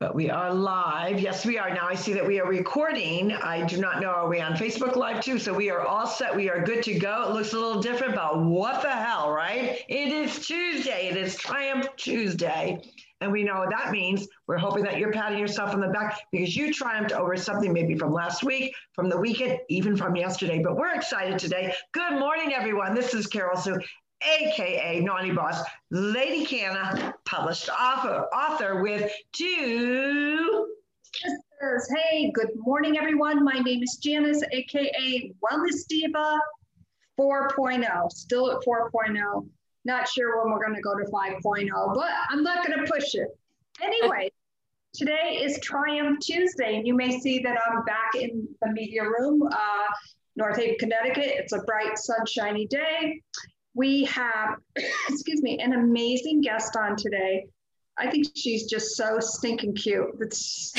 But 0.00 0.14
we 0.14 0.30
are 0.30 0.54
live. 0.54 1.18
Yes, 1.18 1.44
we 1.44 1.58
are. 1.58 1.74
Now 1.74 1.88
I 1.88 1.96
see 1.96 2.12
that 2.12 2.24
we 2.24 2.38
are 2.38 2.46
recording. 2.46 3.32
I 3.32 3.66
do 3.66 3.78
not 3.78 4.00
know, 4.00 4.10
are 4.10 4.28
we 4.28 4.40
on 4.40 4.52
Facebook 4.52 4.94
Live 4.94 5.24
too? 5.24 5.40
So 5.40 5.52
we 5.52 5.70
are 5.70 5.80
all 5.80 6.06
set. 6.06 6.36
We 6.36 6.48
are 6.48 6.62
good 6.62 6.84
to 6.84 6.96
go. 6.96 7.28
It 7.28 7.32
looks 7.32 7.52
a 7.52 7.58
little 7.58 7.82
different, 7.82 8.14
but 8.14 8.40
what 8.40 8.80
the 8.80 8.92
hell, 8.92 9.32
right? 9.32 9.80
It 9.88 10.12
is 10.12 10.46
Tuesday. 10.46 11.08
It 11.08 11.16
is 11.16 11.34
Triumph 11.34 11.88
Tuesday. 11.96 12.80
And 13.20 13.32
we 13.32 13.42
know 13.42 13.58
what 13.58 13.70
that 13.70 13.90
means. 13.90 14.28
We're 14.46 14.58
hoping 14.58 14.84
that 14.84 14.98
you're 14.98 15.12
patting 15.12 15.40
yourself 15.40 15.74
on 15.74 15.80
the 15.80 15.88
back 15.88 16.20
because 16.30 16.54
you 16.54 16.72
triumphed 16.72 17.10
over 17.10 17.36
something 17.36 17.72
maybe 17.72 17.98
from 17.98 18.12
last 18.12 18.44
week, 18.44 18.72
from 18.92 19.08
the 19.08 19.18
weekend, 19.18 19.58
even 19.68 19.96
from 19.96 20.14
yesterday. 20.14 20.62
But 20.62 20.76
we're 20.76 20.94
excited 20.94 21.40
today. 21.40 21.74
Good 21.90 22.20
morning, 22.20 22.52
everyone. 22.54 22.94
This 22.94 23.14
is 23.14 23.26
Carol 23.26 23.56
Sue 23.56 23.80
aka 24.22 25.00
Naughty 25.00 25.30
Boss, 25.30 25.62
Lady 25.90 26.44
Canna, 26.44 27.14
published 27.24 27.68
author, 27.68 28.26
author 28.34 28.82
with 28.82 29.10
two 29.32 30.68
sisters. 31.14 31.88
Hey, 31.96 32.30
good 32.32 32.50
morning, 32.56 32.98
everyone. 32.98 33.44
My 33.44 33.58
name 33.58 33.82
is 33.82 33.96
Janice, 34.02 34.42
aka 34.52 35.32
Wellness 35.42 35.86
Diva 35.88 36.38
4.0, 37.18 38.12
still 38.12 38.50
at 38.50 38.58
4.0. 38.64 39.48
Not 39.84 40.08
sure 40.08 40.42
when 40.42 40.52
we're 40.52 40.64
going 40.64 40.76
to 40.76 40.82
go 40.82 40.96
to 40.96 41.04
5.0, 41.04 41.94
but 41.94 42.10
I'm 42.28 42.42
not 42.42 42.66
going 42.66 42.84
to 42.84 42.90
push 42.90 43.14
it. 43.14 43.28
Anyway, 43.82 44.30
today 44.94 45.40
is 45.42 45.58
Triumph 45.60 46.20
Tuesday, 46.20 46.76
and 46.76 46.86
you 46.86 46.94
may 46.94 47.18
see 47.20 47.40
that 47.40 47.58
I'm 47.66 47.84
back 47.84 48.14
in 48.14 48.46
the 48.60 48.70
media 48.72 49.04
room, 49.04 49.42
uh, 49.42 49.86
North 50.36 50.56
Haven, 50.56 50.76
Connecticut. 50.78 51.24
It's 51.26 51.52
a 51.52 51.60
bright, 51.60 51.96
sunshiny 51.96 52.66
day 52.66 53.22
we 53.74 54.04
have, 54.04 54.56
excuse 55.08 55.42
me, 55.42 55.58
an 55.58 55.72
amazing 55.72 56.40
guest 56.40 56.76
on 56.76 56.96
today. 56.96 57.46
I 57.98 58.10
think 58.10 58.26
she's 58.34 58.66
just 58.66 58.96
so 58.96 59.18
stinking 59.20 59.74
cute. 59.74 60.10
It's, 60.20 60.72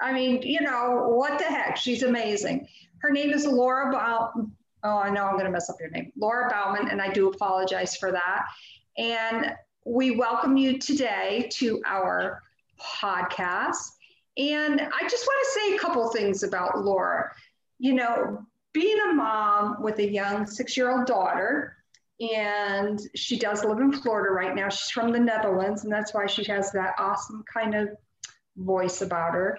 I 0.00 0.12
mean, 0.12 0.42
you 0.42 0.60
know, 0.60 1.06
what 1.08 1.38
the 1.38 1.44
heck? 1.44 1.76
She's 1.76 2.02
amazing. 2.02 2.68
Her 2.98 3.10
name 3.10 3.30
is 3.30 3.46
Laura 3.46 3.90
Baumann. 3.90 4.52
Oh, 4.82 4.98
I 4.98 5.10
know 5.10 5.24
I'm 5.24 5.34
going 5.34 5.46
to 5.46 5.50
mess 5.50 5.70
up 5.70 5.76
your 5.80 5.90
name. 5.90 6.12
Laura 6.16 6.50
Baumann, 6.50 6.90
and 6.90 7.00
I 7.00 7.10
do 7.12 7.28
apologize 7.28 7.96
for 7.96 8.12
that. 8.12 8.44
And 8.98 9.52
we 9.84 10.12
welcome 10.12 10.56
you 10.56 10.78
today 10.78 11.48
to 11.54 11.80
our 11.86 12.42
podcast. 12.78 13.92
And 14.36 14.80
I 14.80 15.08
just 15.08 15.26
want 15.26 15.44
to 15.44 15.60
say 15.60 15.76
a 15.76 15.78
couple 15.78 16.08
things 16.10 16.42
about 16.42 16.84
Laura. 16.84 17.32
You 17.78 17.94
know, 17.94 18.46
being 18.76 18.98
a 19.10 19.14
mom 19.14 19.82
with 19.82 19.98
a 20.00 20.06
young 20.06 20.46
six 20.46 20.76
year 20.76 20.90
old 20.90 21.06
daughter, 21.06 21.78
and 22.20 23.00
she 23.14 23.38
does 23.38 23.64
live 23.64 23.78
in 23.78 23.90
Florida 23.90 24.30
right 24.30 24.54
now. 24.54 24.68
She's 24.68 24.90
from 24.90 25.12
the 25.12 25.18
Netherlands, 25.18 25.84
and 25.84 25.92
that's 25.92 26.12
why 26.12 26.26
she 26.26 26.44
has 26.44 26.72
that 26.72 26.94
awesome 26.98 27.42
kind 27.50 27.74
of 27.74 27.88
voice 28.54 29.00
about 29.00 29.32
her. 29.32 29.58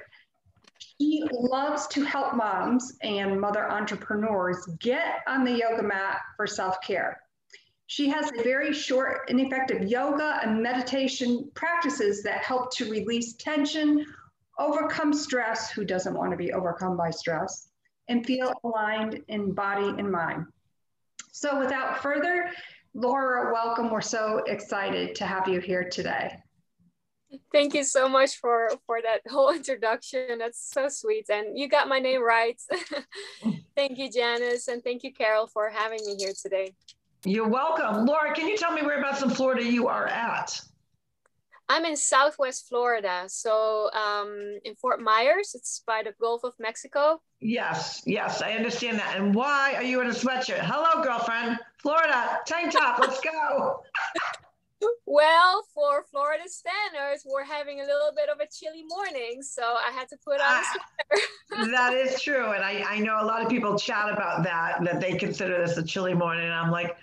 She 1.01 1.23
loves 1.31 1.87
to 1.87 2.03
help 2.03 2.35
moms 2.35 2.95
and 3.01 3.41
mother 3.41 3.67
entrepreneurs 3.67 4.63
get 4.79 5.21
on 5.27 5.43
the 5.43 5.51
yoga 5.51 5.81
mat 5.81 6.19
for 6.35 6.45
self 6.45 6.79
care. 6.81 7.19
She 7.87 8.09
has 8.09 8.29
a 8.37 8.43
very 8.43 8.71
short 8.71 9.29
and 9.29 9.39
effective 9.39 9.89
yoga 9.89 10.41
and 10.43 10.61
meditation 10.61 11.49
practices 11.55 12.21
that 12.21 12.43
help 12.43 12.71
to 12.75 12.91
release 12.91 13.33
tension, 13.33 14.05
overcome 14.59 15.11
stress, 15.11 15.71
who 15.71 15.85
doesn't 15.85 16.13
want 16.13 16.29
to 16.29 16.37
be 16.37 16.53
overcome 16.53 16.95
by 16.95 17.09
stress, 17.09 17.69
and 18.07 18.25
feel 18.25 18.53
aligned 18.63 19.21
in 19.27 19.53
body 19.53 19.93
and 19.97 20.11
mind. 20.11 20.45
So 21.31 21.59
without 21.59 22.01
further, 22.01 22.49
Laura, 22.93 23.53
welcome. 23.53 23.91
We're 23.91 24.01
so 24.01 24.43
excited 24.47 25.15
to 25.15 25.25
have 25.25 25.47
you 25.47 25.59
here 25.59 25.87
today. 25.87 26.37
Thank 27.51 27.73
you 27.73 27.83
so 27.83 28.07
much 28.07 28.37
for 28.37 28.69
for 28.85 29.01
that 29.01 29.21
whole 29.29 29.53
introduction. 29.53 30.39
That's 30.39 30.71
so 30.71 30.87
sweet, 30.89 31.25
and 31.29 31.57
you 31.57 31.67
got 31.67 31.87
my 31.87 31.99
name 31.99 32.23
right. 32.23 32.59
thank 33.75 33.97
you, 33.97 34.09
Janice, 34.09 34.67
and 34.67 34.83
thank 34.83 35.03
you, 35.03 35.13
Carol, 35.13 35.47
for 35.47 35.69
having 35.69 35.99
me 36.05 36.15
here 36.17 36.33
today. 36.41 36.73
You're 37.25 37.49
welcome, 37.49 38.05
Laura. 38.05 38.33
Can 38.33 38.47
you 38.47 38.57
tell 38.57 38.71
me 38.71 38.81
whereabouts 38.81 39.21
in 39.21 39.29
Florida 39.29 39.63
you 39.63 39.87
are 39.87 40.07
at? 40.07 40.59
I'm 41.69 41.83
in 41.83 41.97
Southwest 41.97 42.67
Florida, 42.69 43.23
so 43.27 43.89
um, 43.91 44.59
in 44.63 44.75
Fort 44.75 45.01
Myers. 45.01 45.53
It's 45.53 45.83
by 45.85 46.01
the 46.03 46.13
Gulf 46.19 46.43
of 46.43 46.53
Mexico. 46.59 47.21
Yes, 47.41 48.01
yes, 48.05 48.41
I 48.41 48.53
understand 48.53 48.97
that. 48.99 49.17
And 49.17 49.35
why 49.35 49.73
are 49.75 49.83
you 49.83 49.99
in 50.01 50.07
a 50.07 50.11
sweatshirt? 50.11 50.59
Hello, 50.61 51.03
girlfriend. 51.03 51.59
Florida, 51.81 52.39
tank 52.45 52.71
top. 52.71 52.99
Let's 52.99 53.19
go. 53.19 53.81
well, 55.05 55.63
for 55.73 56.05
Florida 56.09 56.43
standards, 56.47 57.25
we're 57.25 57.43
having 57.43 57.81
a 57.81 57.83
little 57.83 58.11
bit 58.15 58.29
of 58.29 58.39
a 58.39 58.47
chilly 58.47 58.85
morning, 58.87 59.41
so 59.41 59.63
I 59.63 59.91
had 59.91 60.07
to 60.09 60.17
put 60.23 60.39
on 60.39 60.39
a 60.39 60.61
ah, 60.63 60.73
sweater. 61.49 61.71
that 61.71 61.93
is 61.93 62.21
true, 62.21 62.51
and 62.51 62.63
I, 62.63 62.83
I 62.87 62.99
know 62.99 63.21
a 63.21 63.25
lot 63.25 63.41
of 63.43 63.49
people 63.49 63.77
chat 63.77 64.09
about 64.09 64.43
that 64.43 64.83
that 64.83 65.01
they 65.01 65.17
consider 65.17 65.65
this 65.65 65.77
a 65.77 65.83
chilly 65.83 66.13
morning. 66.13 66.49
I'm 66.49 66.71
like, 66.71 66.95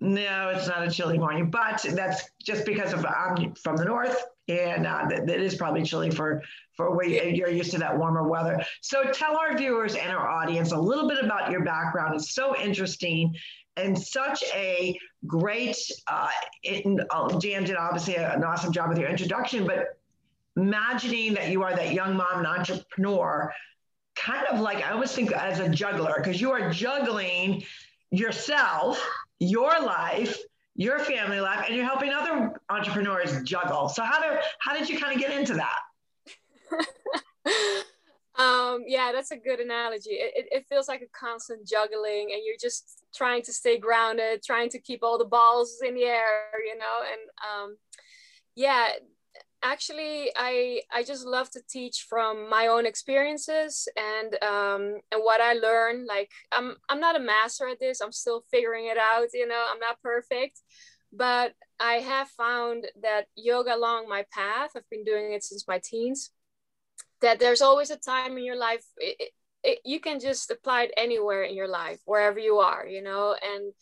no, 0.00 0.50
it's 0.54 0.66
not 0.66 0.86
a 0.86 0.90
chilly 0.90 1.18
morning, 1.18 1.50
but 1.50 1.84
that's 1.92 2.30
just 2.42 2.64
because 2.64 2.92
of 2.94 3.04
I'm 3.04 3.54
from 3.54 3.76
the 3.76 3.84
north, 3.84 4.24
and 4.48 4.86
uh, 4.86 5.08
it 5.10 5.40
is 5.40 5.54
probably 5.54 5.82
chilly 5.82 6.10
for 6.10 6.42
for 6.74 6.96
where 6.96 7.06
you're 7.06 7.50
used 7.50 7.72
to 7.72 7.78
that 7.78 7.96
warmer 7.96 8.26
weather. 8.26 8.64
So 8.80 9.10
tell 9.12 9.36
our 9.36 9.56
viewers 9.56 9.96
and 9.96 10.10
our 10.10 10.26
audience 10.26 10.72
a 10.72 10.78
little 10.78 11.06
bit 11.06 11.22
about 11.22 11.50
your 11.50 11.62
background. 11.64 12.14
It's 12.14 12.34
so 12.34 12.58
interesting 12.58 13.34
and 13.76 13.98
such 13.98 14.42
a 14.54 14.96
great. 15.26 15.76
Uh, 16.06 16.30
in, 16.62 17.00
uh, 17.10 17.38
Jan 17.38 17.64
did 17.64 17.76
obviously 17.76 18.16
an 18.16 18.42
awesome 18.42 18.72
job 18.72 18.88
with 18.88 18.98
your 18.98 19.10
introduction, 19.10 19.66
but 19.66 19.98
imagining 20.56 21.34
that 21.34 21.50
you 21.50 21.62
are 21.62 21.76
that 21.76 21.92
young 21.92 22.16
mom 22.16 22.38
and 22.38 22.46
entrepreneur, 22.46 23.52
kind 24.16 24.46
of 24.46 24.60
like 24.60 24.82
I 24.84 24.92
always 24.92 25.12
think 25.12 25.32
as 25.32 25.60
a 25.60 25.68
juggler 25.68 26.14
because 26.16 26.40
you 26.40 26.50
are 26.52 26.70
juggling 26.70 27.64
yourself 28.10 28.98
your 29.40 29.80
life, 29.80 30.38
your 30.76 30.98
family 31.00 31.40
life, 31.40 31.64
and 31.66 31.76
you're 31.76 31.86
helping 31.86 32.10
other 32.10 32.52
entrepreneurs 32.68 33.42
juggle. 33.42 33.88
So 33.88 34.02
how 34.02 34.20
do 34.20 34.38
how 34.60 34.78
did 34.78 34.88
you 34.88 34.98
kind 34.98 35.14
of 35.14 35.20
get 35.20 35.36
into 35.36 35.54
that? 35.54 35.80
um, 38.38 38.84
yeah, 38.86 39.10
that's 39.12 39.32
a 39.32 39.36
good 39.36 39.60
analogy. 39.60 40.10
It, 40.10 40.32
it, 40.36 40.46
it, 40.52 40.66
feels 40.68 40.86
like 40.86 41.02
a 41.02 41.18
constant 41.18 41.66
juggling, 41.66 42.30
and 42.32 42.42
you're 42.44 42.56
just 42.60 43.02
trying 43.14 43.42
to 43.42 43.52
stay 43.52 43.78
grounded, 43.78 44.42
trying 44.44 44.68
to 44.70 44.78
keep 44.78 45.02
all 45.02 45.18
the 45.18 45.24
balls 45.24 45.78
in 45.84 45.94
the 45.94 46.04
air, 46.04 46.50
you 46.64 46.78
know. 46.78 47.00
And 47.10 47.20
um, 47.50 47.76
yeah, 48.54 48.90
actually 49.62 50.30
i 50.36 50.80
i 50.92 51.02
just 51.02 51.26
love 51.26 51.50
to 51.50 51.60
teach 51.68 52.06
from 52.08 52.48
my 52.48 52.66
own 52.68 52.86
experiences 52.86 53.88
and 53.96 54.42
um 54.42 55.00
and 55.12 55.20
what 55.22 55.40
i 55.40 55.52
learn 55.52 56.06
like 56.06 56.30
i'm 56.52 56.76
i'm 56.88 57.00
not 57.00 57.16
a 57.16 57.20
master 57.20 57.68
at 57.68 57.78
this 57.78 58.00
i'm 58.00 58.12
still 58.12 58.42
figuring 58.50 58.86
it 58.86 58.96
out 58.96 59.26
you 59.34 59.46
know 59.46 59.66
i'm 59.70 59.78
not 59.78 60.00
perfect 60.02 60.60
but 61.12 61.52
i 61.78 61.94
have 61.94 62.28
found 62.28 62.86
that 63.02 63.26
yoga 63.36 63.74
along 63.74 64.08
my 64.08 64.24
path 64.32 64.70
i've 64.76 64.88
been 64.90 65.04
doing 65.04 65.32
it 65.32 65.44
since 65.44 65.68
my 65.68 65.80
teens 65.82 66.30
that 67.20 67.38
there's 67.38 67.60
always 67.60 67.90
a 67.90 67.96
time 67.96 68.38
in 68.38 68.44
your 68.44 68.56
life 68.56 68.84
it, 68.96 69.32
it, 69.62 69.78
you 69.84 70.00
can 70.00 70.20
just 70.20 70.50
apply 70.50 70.84
it 70.84 70.92
anywhere 70.96 71.42
in 71.42 71.54
your 71.54 71.68
life 71.68 72.00
wherever 72.06 72.38
you 72.38 72.56
are 72.58 72.86
you 72.86 73.02
know 73.02 73.36
and 73.42 73.72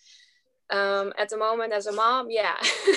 um, 0.70 1.12
at 1.18 1.28
the 1.28 1.36
moment 1.36 1.72
as 1.72 1.86
a 1.86 1.92
mom 1.92 2.28
yeah 2.30 2.56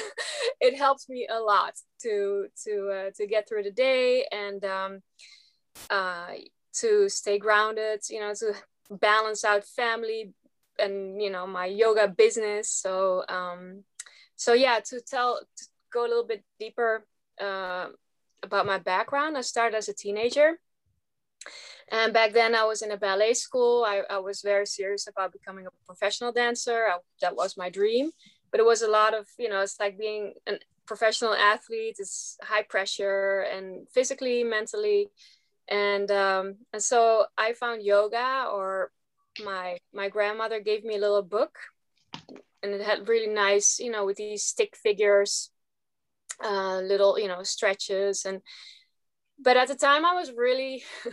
it 0.61 0.77
helps 0.77 1.07
me 1.09 1.27
a 1.29 1.39
lot 1.39 1.73
to 2.01 2.47
to 2.63 2.89
uh, 2.89 3.11
to 3.15 3.27
get 3.27 3.47
through 3.47 3.63
the 3.63 3.71
day 3.71 4.25
and 4.31 4.63
um, 4.65 4.99
uh, 5.89 6.27
to 6.73 7.09
stay 7.09 7.37
grounded 7.37 8.01
you 8.09 8.19
know 8.19 8.33
to 8.33 8.53
balance 8.89 9.45
out 9.45 9.63
family 9.63 10.33
and 10.79 11.21
you 11.21 11.29
know 11.29 11.47
my 11.47 11.65
yoga 11.65 12.07
business. 12.07 12.69
So 12.69 13.23
um, 13.29 13.83
so 14.35 14.53
yeah 14.53 14.79
to 14.85 14.99
tell 15.01 15.39
to 15.57 15.65
go 15.93 16.01
a 16.01 16.09
little 16.09 16.25
bit 16.25 16.43
deeper 16.59 17.05
uh, 17.39 17.87
about 18.43 18.65
my 18.65 18.79
background 18.79 19.37
i 19.37 19.41
started 19.41 19.77
as 19.77 19.87
a 19.87 19.93
teenager 19.93 20.59
and 21.91 22.13
back 22.13 22.33
then, 22.33 22.55
I 22.55 22.63
was 22.63 22.81
in 22.81 22.91
a 22.91 22.97
ballet 22.97 23.33
school. 23.33 23.83
I, 23.85 24.01
I 24.09 24.19
was 24.19 24.41
very 24.41 24.65
serious 24.65 25.07
about 25.07 25.33
becoming 25.33 25.65
a 25.67 25.85
professional 25.85 26.31
dancer. 26.31 26.87
I, 26.87 26.97
that 27.21 27.35
was 27.35 27.57
my 27.57 27.69
dream. 27.69 28.11
But 28.51 28.59
it 28.59 28.65
was 28.65 28.81
a 28.81 28.89
lot 28.89 29.13
of, 29.13 29.27
you 29.37 29.49
know, 29.49 29.61
it's 29.61 29.79
like 29.79 29.97
being 29.97 30.33
a 30.47 30.53
professional 30.85 31.33
athlete. 31.33 31.95
It's 31.99 32.37
high 32.43 32.63
pressure 32.63 33.45
and 33.53 33.87
physically, 33.93 34.43
mentally, 34.43 35.09
and 35.67 36.11
um, 36.11 36.55
and 36.73 36.83
so 36.83 37.25
I 37.37 37.53
found 37.53 37.83
yoga. 37.83 38.47
Or 38.51 38.91
my 39.43 39.77
my 39.93 40.09
grandmother 40.09 40.59
gave 40.59 40.83
me 40.83 40.95
a 40.95 40.99
little 40.99 41.21
book, 41.23 41.57
and 42.61 42.73
it 42.73 42.81
had 42.81 43.07
really 43.07 43.33
nice, 43.33 43.79
you 43.79 43.91
know, 43.91 44.05
with 44.05 44.17
these 44.17 44.43
stick 44.43 44.75
figures, 44.75 45.49
uh, 46.43 46.79
little, 46.81 47.17
you 47.17 47.27
know, 47.27 47.43
stretches 47.43 48.25
and 48.25 48.41
but 49.41 49.57
at 49.57 49.67
the 49.67 49.75
time 49.75 50.05
i 50.05 50.13
was 50.13 50.31
really 50.31 50.83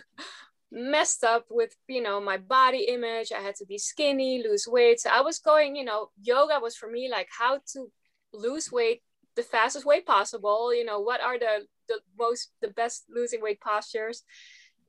messed 0.70 1.24
up 1.24 1.46
with 1.50 1.74
you 1.86 2.02
know 2.02 2.20
my 2.20 2.36
body 2.36 2.86
image. 2.88 3.32
I 3.32 3.40
had 3.40 3.56
to 3.56 3.66
be 3.66 3.78
skinny 3.78 4.42
lose 4.42 4.66
weight. 4.68 5.00
So 5.00 5.10
i 5.10 5.20
was 5.20 5.38
going 5.38 5.76
you 5.76 5.84
know 5.84 6.10
yoga 6.22 6.58
was 6.60 6.76
for 6.76 6.90
me 6.90 7.08
like 7.10 7.28
how 7.36 7.60
to 7.72 7.90
lose 8.32 8.70
weight 8.70 9.02
the 9.36 9.42
fastest 9.42 9.86
way 9.86 10.00
possible. 10.00 10.74
You 10.74 10.84
know 10.84 11.00
what 11.00 11.20
are 11.20 11.38
the 11.38 11.66
the 11.88 12.00
most 12.18 12.50
the 12.60 12.68
best 12.68 13.04
losing 13.08 13.42
weight 13.42 13.60
postures? 13.60 14.22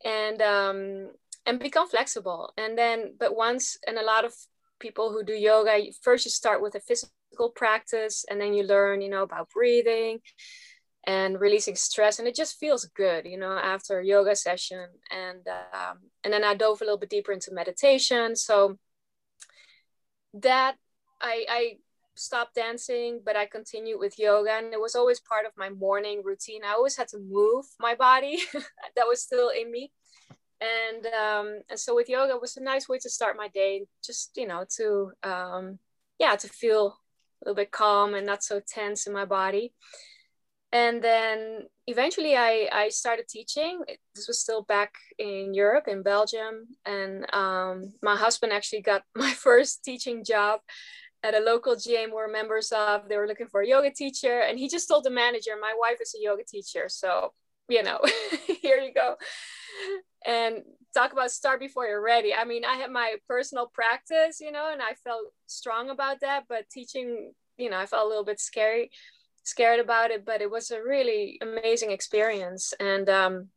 And 0.03 0.42
um 0.42 1.12
and 1.45 1.59
become 1.59 1.88
flexible. 1.88 2.51
And 2.57 2.77
then 2.77 3.15
but 3.18 3.35
once 3.35 3.77
and 3.88 3.97
a 3.97 4.03
lot 4.03 4.25
of 4.25 4.33
people 4.80 5.12
who 5.12 5.24
do 5.24 5.33
yoga 5.33 5.77
first 6.01 6.25
you 6.25 6.31
start 6.31 6.62
with 6.62 6.75
a 6.75 6.80
physical 6.80 7.50
practice 7.56 8.25
and 8.30 8.39
then 8.39 8.53
you 8.53 8.63
learn 8.63 9.01
you 9.01 9.09
know 9.09 9.24
about 9.24 9.50
breathing 9.50 10.19
and 11.06 11.40
releasing 11.40 11.75
stress 11.75 12.19
and 12.19 12.28
it 12.28 12.36
just 12.36 12.60
feels 12.60 12.86
good 12.96 13.25
you 13.25 13.38
know 13.38 13.57
after 13.57 14.00
a 14.00 14.06
yoga 14.06 14.36
session. 14.36 14.88
And 15.12 15.48
um, 15.74 15.98
and 16.24 16.34
then 16.34 16.44
i 16.44 16.54
dove 16.54 16.81
a 16.81 16.84
little 16.84 17.00
bit 17.00 17.10
deeper 17.10 17.31
into 17.31 17.54
meditation. 17.54 18.36
So 18.36 18.78
that 20.34 20.75
i 21.22 21.46
i 21.50 21.78
stopped 22.16 22.54
dancing 22.56 23.22
but 23.25 23.36
i 23.36 23.46
continued 23.46 23.98
with 23.98 24.19
yoga 24.19 24.51
and 24.51 24.74
it 24.74 24.80
was 24.80 24.94
always 24.94 25.19
part 25.22 25.46
of 25.46 25.54
my 25.57 25.69
morning 25.69 26.22
routine. 26.24 26.62
I 26.66 26.74
always 26.74 26.98
had 26.98 27.07
to 27.10 27.18
move 27.18 27.66
my 27.80 27.95
body 27.95 28.38
that 28.95 29.07
was 29.07 29.22
still 29.22 29.50
in 29.50 29.72
me. 29.72 29.92
And 30.62 31.06
um 31.07 31.62
and 31.69 31.80
so 31.80 31.95
with 31.95 32.10
yoga 32.10 32.38
was 32.38 32.57
a 32.57 32.63
nice 32.63 32.90
way 32.90 33.00
to 33.00 33.10
start 33.10 33.38
my 33.38 33.48
day 33.48 33.86
just 34.04 34.31
you 34.36 34.45
know 34.45 34.66
to 34.78 35.12
um 35.24 35.80
yeah 36.19 36.36
to 36.36 36.50
feel 36.50 36.98
a 37.42 37.45
little 37.45 37.56
bit 37.56 37.72
calm 37.72 38.13
and 38.13 38.25
not 38.25 38.44
so 38.44 38.60
tense 38.60 39.07
in 39.07 39.13
my 39.13 39.24
body 39.24 39.74
and 40.71 41.01
then 41.01 41.63
eventually 41.88 42.36
I, 42.36 42.69
I 42.71 42.89
started 42.89 43.27
teaching. 43.27 43.81
This 44.13 44.27
was 44.27 44.39
still 44.39 44.63
back 44.63 44.94
in 45.18 45.54
europe 45.54 45.88
in 45.88 46.04
belgium. 46.04 46.68
And 46.86 47.25
um, 47.33 47.94
my 48.04 48.16
husband 48.16 48.54
actually 48.54 48.81
got 48.81 49.04
my 49.16 49.31
first 49.31 49.83
teaching 49.83 50.24
job 50.24 50.62
at 51.21 51.36
a 51.36 51.39
local 51.39 51.75
gym 51.75 52.12
we're 52.13 52.31
members 52.31 52.71
of 52.71 53.10
they 53.10 53.18
were 53.18 53.27
looking 53.27 53.48
for 53.48 53.62
a 53.62 53.68
yoga 53.68 53.92
teacher. 53.92 54.42
And 54.42 54.60
he 54.60 54.69
just 54.69 54.88
told 54.88 55.04
the 55.04 55.10
manager 55.10 55.51
my 55.60 55.74
wife 55.77 55.98
is 56.01 56.16
a 56.16 56.24
yoga 56.24 56.44
teacher. 56.44 56.86
So 56.88 57.33
you 57.68 57.81
know 57.83 58.00
here 58.62 58.77
you 58.77 58.94
go. 58.94 59.16
And 60.25 60.63
talk 60.94 61.13
about 61.13 61.31
start 61.31 61.60
before 61.60 61.88
you're 61.88 62.04
ready. 62.04 62.33
I 62.33 62.45
mean 62.45 62.63
i 62.63 62.75
had 62.75 62.92
my 62.92 63.16
personal 63.27 63.68
practice 63.74 64.39
you 64.39 64.51
know 64.51 64.69
and 64.71 64.81
i 64.81 64.94
felt 65.04 65.33
strong 65.48 65.89
about 65.89 66.19
that 66.21 66.44
but 66.48 66.69
teaching 66.69 67.33
you 67.57 67.69
know 67.69 67.77
i 67.77 67.86
felt 67.86 68.06
a 68.06 68.07
little 68.07 68.24
bit 68.24 68.39
scary 68.39 68.92
scared 69.44 69.80
about 69.80 70.12
it, 70.12 70.25
but 70.25 70.41
it 70.41 70.50
was 70.50 70.71
a 70.71 70.83
really 70.83 71.39
amazing 71.41 71.91
experience. 71.91 72.74
And 72.80 73.09
um, 73.09 73.50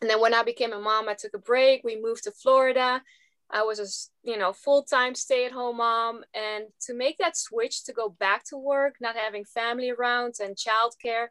and 0.00 0.10
then 0.10 0.20
when 0.20 0.34
I 0.34 0.42
became 0.42 0.72
a 0.72 0.80
mom, 0.80 1.08
I 1.08 1.14
took 1.14 1.34
a 1.34 1.38
break. 1.38 1.84
We 1.84 2.00
moved 2.00 2.24
to 2.24 2.32
Florida. 2.32 3.02
I 3.50 3.62
was 3.62 3.78
a 3.78 4.28
you 4.28 4.38
know 4.38 4.52
full 4.52 4.82
time 4.82 5.14
stay 5.14 5.44
at 5.44 5.52
home 5.52 5.76
mom, 5.76 6.22
and 6.34 6.64
to 6.86 6.94
make 6.94 7.18
that 7.18 7.36
switch 7.36 7.84
to 7.84 7.92
go 7.92 8.08
back 8.08 8.44
to 8.46 8.56
work, 8.56 8.96
not 9.00 9.16
having 9.16 9.44
family 9.44 9.90
around 9.90 10.34
and 10.42 10.56
childcare, 10.56 11.26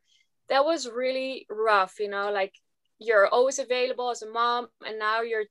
that 0.50 0.64
was 0.64 0.90
really 0.90 1.46
rough. 1.50 1.96
You 2.00 2.10
know, 2.10 2.32
like 2.32 2.54
you're 3.00 3.28
always 3.28 3.60
available 3.60 4.10
as 4.12 4.22
a 4.22 4.30
mom, 4.30 4.68
and 4.86 5.00
now 5.00 5.22
you're 5.22 5.46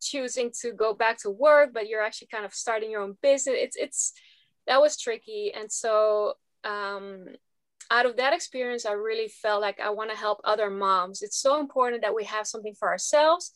choosing 0.00 0.50
to 0.60 0.72
go 0.72 0.94
back 0.94 1.18
to 1.18 1.30
work, 1.30 1.70
but 1.72 1.88
you're 1.88 2.02
actually 2.02 2.28
kind 2.28 2.44
of 2.44 2.54
starting 2.54 2.90
your 2.90 3.02
own 3.02 3.16
business. 3.22 3.56
It's 3.58 3.76
it's 3.76 4.12
that 4.66 4.80
was 4.80 4.96
tricky, 4.96 5.52
and 5.54 5.72
so 5.72 6.34
um, 6.64 7.26
out 7.90 8.06
of 8.06 8.16
that 8.16 8.32
experience, 8.32 8.86
I 8.86 8.92
really 8.92 9.28
felt 9.28 9.60
like 9.60 9.80
I 9.80 9.90
want 9.90 10.10
to 10.10 10.16
help 10.16 10.40
other 10.44 10.70
moms. 10.70 11.22
It's 11.22 11.38
so 11.38 11.58
important 11.58 12.02
that 12.02 12.14
we 12.14 12.24
have 12.24 12.46
something 12.46 12.74
for 12.74 12.88
ourselves 12.88 13.52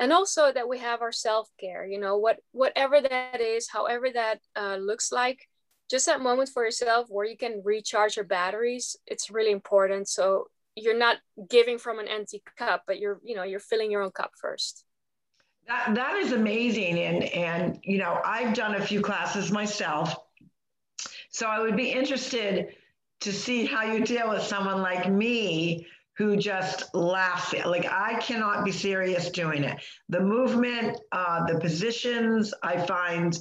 and 0.00 0.12
also 0.12 0.52
that 0.52 0.68
we 0.68 0.78
have 0.78 1.00
our 1.00 1.12
self-care, 1.12 1.86
you 1.86 1.98
know, 1.98 2.18
what 2.18 2.38
whatever 2.52 3.00
that 3.00 3.40
is, 3.40 3.68
however 3.68 4.08
that 4.12 4.40
uh, 4.56 4.76
looks 4.76 5.10
like, 5.12 5.48
just 5.90 6.06
that 6.06 6.20
moment 6.20 6.50
for 6.50 6.64
yourself 6.64 7.06
where 7.08 7.26
you 7.26 7.36
can 7.36 7.62
recharge 7.64 8.16
your 8.16 8.24
batteries, 8.24 8.96
it's 9.06 9.30
really 9.30 9.52
important. 9.52 10.08
So 10.08 10.48
you're 10.76 10.98
not 10.98 11.16
giving 11.48 11.78
from 11.78 11.98
an 11.98 12.08
empty 12.08 12.42
cup, 12.56 12.82
but 12.86 12.98
you're, 12.98 13.20
you 13.24 13.34
know, 13.34 13.42
you're 13.42 13.58
filling 13.58 13.90
your 13.90 14.02
own 14.02 14.10
cup 14.10 14.32
first. 14.40 14.84
That, 15.66 15.94
that 15.94 16.16
is 16.16 16.32
amazing. 16.32 16.98
And, 16.98 17.24
and, 17.24 17.78
you 17.82 17.98
know, 17.98 18.20
I've 18.24 18.54
done 18.54 18.74
a 18.76 18.80
few 18.80 19.00
classes 19.00 19.50
myself. 19.50 20.14
So 21.30 21.46
I 21.46 21.60
would 21.60 21.76
be 21.76 21.90
interested 21.92 22.74
to 23.20 23.32
see 23.32 23.66
how 23.66 23.82
you 23.84 24.04
deal 24.04 24.30
with 24.30 24.42
someone 24.42 24.80
like 24.80 25.10
me 25.10 25.86
who 26.16 26.36
just 26.36 26.94
laughs. 26.94 27.54
Like 27.64 27.86
I 27.90 28.18
cannot 28.20 28.64
be 28.64 28.72
serious 28.72 29.30
doing 29.30 29.64
it. 29.64 29.80
The 30.08 30.20
movement, 30.20 30.98
uh, 31.12 31.46
the 31.46 31.60
positions, 31.60 32.52
I 32.62 32.78
find 32.86 33.38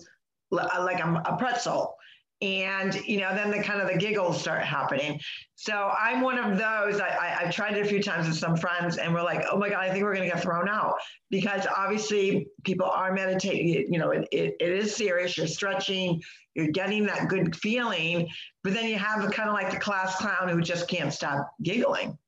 like 0.52 1.04
I'm 1.04 1.18
a 1.18 1.36
pretzel. 1.38 1.97
And 2.42 2.94
you 3.08 3.20
know, 3.20 3.34
then 3.34 3.50
the 3.50 3.64
kind 3.64 3.82
of 3.82 3.88
the 3.88 3.98
giggles 3.98 4.40
start 4.40 4.62
happening. 4.62 5.20
So 5.56 5.74
I'm 6.00 6.22
one 6.22 6.38
of 6.38 6.58
those. 6.58 7.02
I, 7.02 7.08
I 7.08 7.46
have 7.46 7.54
tried 7.54 7.76
it 7.76 7.84
a 7.84 7.90
few 7.90 8.02
times 8.02 8.28
with 8.28 8.38
some 8.38 8.56
friends, 8.56 8.98
and 8.98 9.12
we're 9.12 9.24
like, 9.24 9.44
"Oh 9.52 9.58
my 9.58 9.70
god, 9.70 9.80
I 9.80 9.92
think 9.92 10.04
we're 10.04 10.14
going 10.14 10.30
to 10.30 10.34
get 10.34 10.44
thrown 10.44 10.70
out," 10.70 10.94
because 11.32 11.66
obviously 11.76 12.48
people 12.64 12.86
are 12.86 13.12
meditating. 13.12 13.92
You 13.92 14.00
know, 14.00 14.12
it, 14.12 14.28
it, 14.32 14.56
it 14.60 14.70
is 14.70 14.96
serious. 14.96 15.36
You're 15.36 15.48
stretching, 15.48 16.22
you're 16.54 16.68
getting 16.68 17.08
that 17.08 17.28
good 17.28 17.56
feeling, 17.56 18.30
but 18.64 18.74
then 18.74 18.88
you 18.88 19.00
have 19.00 19.30
kind 19.32 19.50
of 19.50 19.56
like 19.56 19.72
the 19.72 19.80
class 19.80 20.16
clown 20.18 20.50
who 20.50 20.62
just 20.62 20.88
can't 20.88 21.12
stop 21.12 21.50
giggling. 21.64 22.18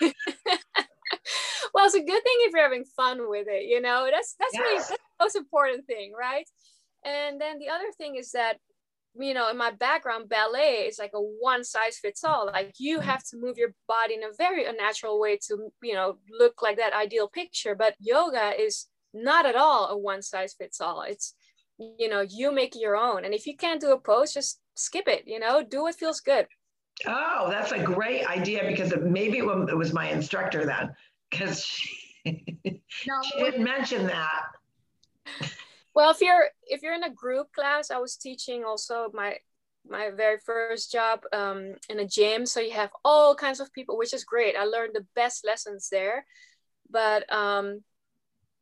well, 1.74 1.86
it's 1.86 1.94
a 1.94 2.00
good 2.00 2.06
thing 2.06 2.36
if 2.40 2.52
you're 2.52 2.62
having 2.62 2.84
fun 2.84 3.28
with 3.28 3.46
it, 3.48 3.64
you 3.64 3.80
know. 3.80 4.08
That's 4.10 4.36
that's 4.38 4.54
yes. 4.54 4.60
really 4.62 4.76
that's 4.76 4.88
the 4.88 4.98
most 5.20 5.36
important 5.36 5.86
thing, 5.86 6.12
right? 6.18 6.48
And 7.04 7.40
then 7.40 7.58
the 7.58 7.68
other 7.68 7.90
thing 7.96 8.16
is 8.16 8.32
that 8.32 8.58
you 9.18 9.34
know, 9.34 9.50
in 9.50 9.56
my 9.56 9.70
background, 9.72 10.28
ballet 10.28 10.86
is 10.88 10.98
like 10.98 11.12
a 11.14 11.20
one 11.20 11.64
size 11.64 11.98
fits 11.98 12.24
all. 12.24 12.46
Like 12.46 12.74
you 12.78 13.00
have 13.00 13.24
to 13.24 13.36
move 13.36 13.58
your 13.58 13.74
body 13.88 14.14
in 14.14 14.22
a 14.22 14.32
very 14.36 14.64
unnatural 14.64 15.20
way 15.20 15.38
to, 15.48 15.72
you 15.82 15.94
know, 15.94 16.18
look 16.30 16.62
like 16.62 16.76
that 16.76 16.92
ideal 16.92 17.28
picture. 17.28 17.74
But 17.74 17.94
yoga 17.98 18.52
is 18.58 18.86
not 19.12 19.46
at 19.46 19.56
all 19.56 19.88
a 19.88 19.96
one 19.98 20.22
size 20.22 20.54
fits 20.54 20.80
all. 20.80 21.02
It's 21.02 21.34
you 21.98 22.08
know 22.08 22.20
you 22.20 22.52
make 22.52 22.74
your 22.76 22.96
own 22.96 23.24
and 23.24 23.32
if 23.34 23.46
you 23.46 23.56
can't 23.56 23.80
do 23.80 23.92
a 23.92 23.98
pose 23.98 24.34
just 24.34 24.60
skip 24.74 25.08
it 25.08 25.24
you 25.26 25.38
know 25.38 25.62
do 25.62 25.82
what 25.82 25.94
feels 25.94 26.20
good 26.20 26.46
oh 27.06 27.46
that's 27.50 27.72
a 27.72 27.78
great 27.78 28.26
idea 28.26 28.62
because 28.66 28.92
maybe 29.00 29.38
it 29.38 29.76
was 29.76 29.92
my 29.92 30.08
instructor 30.10 30.66
then 30.66 30.94
because 31.30 31.64
she, 31.64 32.14
no. 32.26 33.14
she 33.24 33.38
didn't 33.42 33.64
mention 33.64 34.06
that 34.06 34.42
well 35.94 36.10
if 36.10 36.20
you're 36.20 36.48
if 36.66 36.82
you're 36.82 36.94
in 36.94 37.04
a 37.04 37.12
group 37.12 37.52
class 37.52 37.90
i 37.90 37.98
was 37.98 38.16
teaching 38.16 38.64
also 38.64 39.10
my 39.12 39.36
my 39.88 40.10
very 40.10 40.38
first 40.44 40.92
job 40.92 41.20
um, 41.32 41.74
in 41.88 42.00
a 42.00 42.06
gym. 42.06 42.44
So 42.46 42.60
you 42.60 42.72
have 42.72 42.90
all 43.04 43.34
kinds 43.34 43.60
of 43.60 43.72
people 43.72 43.96
which 43.96 44.12
is 44.12 44.24
great. 44.24 44.56
I 44.56 44.64
learned 44.64 44.94
the 44.94 45.06
best 45.14 45.44
lessons 45.44 45.88
there. 45.90 46.26
But 46.90 47.30
um, 47.32 47.82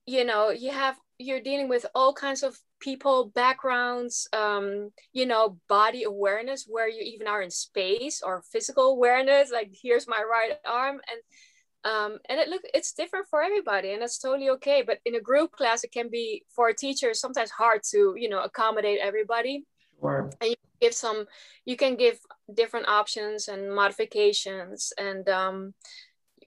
you 0.06 0.24
know 0.24 0.50
you 0.50 0.70
have 0.70 0.96
you're 1.18 1.40
dealing 1.40 1.68
with 1.68 1.84
all 1.94 2.14
kinds 2.14 2.42
of 2.42 2.56
people 2.80 3.32
backgrounds 3.34 4.28
um 4.32 4.90
you 5.12 5.26
know 5.26 5.58
body 5.68 6.04
awareness 6.04 6.64
where 6.68 6.88
you 6.88 7.02
even 7.02 7.26
are 7.26 7.42
in 7.42 7.50
space 7.50 8.22
or 8.24 8.42
physical 8.50 8.92
awareness. 8.92 9.50
Like 9.50 9.70
here's 9.82 10.08
my 10.08 10.22
right 10.22 10.52
arm. 10.66 11.00
And 11.10 11.20
um 11.84 12.18
and 12.28 12.40
it 12.40 12.48
look 12.48 12.62
it's 12.74 12.92
different 12.92 13.26
for 13.28 13.42
everybody 13.42 13.92
and 13.92 14.02
that's 14.02 14.18
totally 14.18 14.50
okay 14.50 14.82
but 14.82 14.98
in 15.04 15.14
a 15.14 15.20
group 15.20 15.52
class 15.52 15.84
it 15.84 15.92
can 15.92 16.08
be 16.08 16.42
for 16.48 16.68
a 16.68 16.74
teacher 16.74 17.14
sometimes 17.14 17.50
hard 17.50 17.80
to 17.88 18.14
you 18.16 18.28
know 18.28 18.42
accommodate 18.42 18.98
everybody 19.00 19.64
sure. 20.00 20.30
and 20.40 20.50
you 20.50 20.56
give 20.80 20.94
some 20.94 21.24
you 21.64 21.76
can 21.76 21.94
give 21.94 22.18
different 22.52 22.88
options 22.88 23.48
and 23.48 23.72
modifications 23.72 24.92
and 24.98 25.28
um 25.28 25.72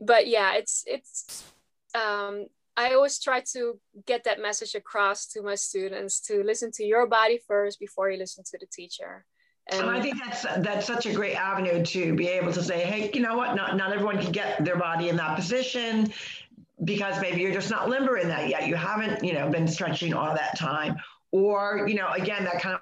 but 0.01 0.27
yeah 0.27 0.53
it's 0.55 0.83
it's 0.85 1.43
um 1.95 2.45
I 2.77 2.93
always 2.93 3.19
try 3.19 3.43
to 3.53 3.79
get 4.05 4.23
that 4.23 4.41
message 4.41 4.75
across 4.75 5.27
to 5.27 5.41
my 5.41 5.55
students 5.55 6.21
to 6.21 6.41
listen 6.43 6.71
to 6.75 6.83
your 6.85 7.05
body 7.05 7.39
first 7.45 7.79
before 7.79 8.09
you 8.09 8.17
listen 8.17 8.43
to 8.45 8.57
the 8.57 8.65
teacher. 8.65 9.25
And, 9.67 9.81
and 9.81 9.89
I 9.89 10.01
think 10.01 10.17
that's 10.17 10.43
that's 10.59 10.85
such 10.85 11.05
a 11.05 11.13
great 11.13 11.35
avenue 11.35 11.83
to 11.85 12.15
be 12.15 12.27
able 12.27 12.51
to 12.53 12.63
say, 12.63 12.83
hey, 12.83 13.11
you 13.13 13.21
know 13.21 13.37
what? 13.37 13.55
Not 13.55 13.77
not 13.77 13.93
everyone 13.93 14.19
can 14.21 14.31
get 14.31 14.63
their 14.65 14.77
body 14.77 15.09
in 15.09 15.15
that 15.17 15.35
position 15.35 16.11
because 16.83 17.21
maybe 17.21 17.41
you're 17.41 17.53
just 17.53 17.69
not 17.69 17.87
limber 17.87 18.17
in 18.17 18.27
that 18.27 18.49
yet. 18.49 18.67
You 18.67 18.75
haven't, 18.75 19.23
you 19.23 19.33
know, 19.33 19.49
been 19.49 19.67
stretching 19.67 20.13
all 20.13 20.33
that 20.33 20.57
time, 20.57 20.95
or 21.31 21.85
you 21.87 21.95
know, 21.95 22.11
again, 22.11 22.43
that 22.45 22.61
kind 22.61 22.75
of 22.75 22.81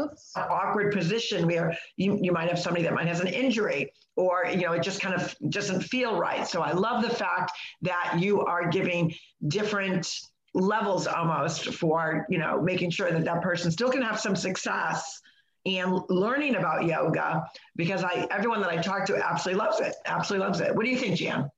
Oops. 0.00 0.32
awkward 0.36 0.92
position 0.92 1.46
where 1.46 1.76
you, 1.96 2.18
you 2.20 2.32
might 2.32 2.48
have 2.48 2.58
somebody 2.58 2.84
that 2.84 2.94
might 2.94 3.06
has 3.06 3.20
an 3.20 3.26
injury 3.26 3.90
or 4.16 4.46
you 4.46 4.62
know 4.62 4.72
it 4.72 4.82
just 4.82 5.00
kind 5.00 5.14
of 5.14 5.34
doesn't 5.48 5.80
feel 5.80 6.18
right 6.18 6.46
so 6.46 6.60
i 6.60 6.72
love 6.72 7.02
the 7.02 7.10
fact 7.10 7.52
that 7.82 8.16
you 8.18 8.42
are 8.42 8.68
giving 8.68 9.14
different 9.48 10.20
levels 10.54 11.06
almost 11.06 11.66
for 11.74 12.26
you 12.28 12.38
know 12.38 12.60
making 12.60 12.90
sure 12.90 13.10
that 13.10 13.24
that 13.24 13.42
person 13.42 13.70
still 13.70 13.90
can 13.90 14.02
have 14.02 14.18
some 14.18 14.34
success 14.34 15.20
and 15.66 16.00
learning 16.08 16.56
about 16.56 16.84
yoga 16.84 17.44
because 17.76 18.02
i 18.02 18.26
everyone 18.30 18.60
that 18.60 18.70
i 18.70 18.76
talk 18.76 19.04
to 19.04 19.16
absolutely 19.16 19.62
loves 19.62 19.80
it 19.80 19.94
absolutely 20.06 20.46
loves 20.46 20.60
it 20.60 20.74
what 20.74 20.84
do 20.84 20.90
you 20.90 20.96
think 20.96 21.16
jan 21.16 21.48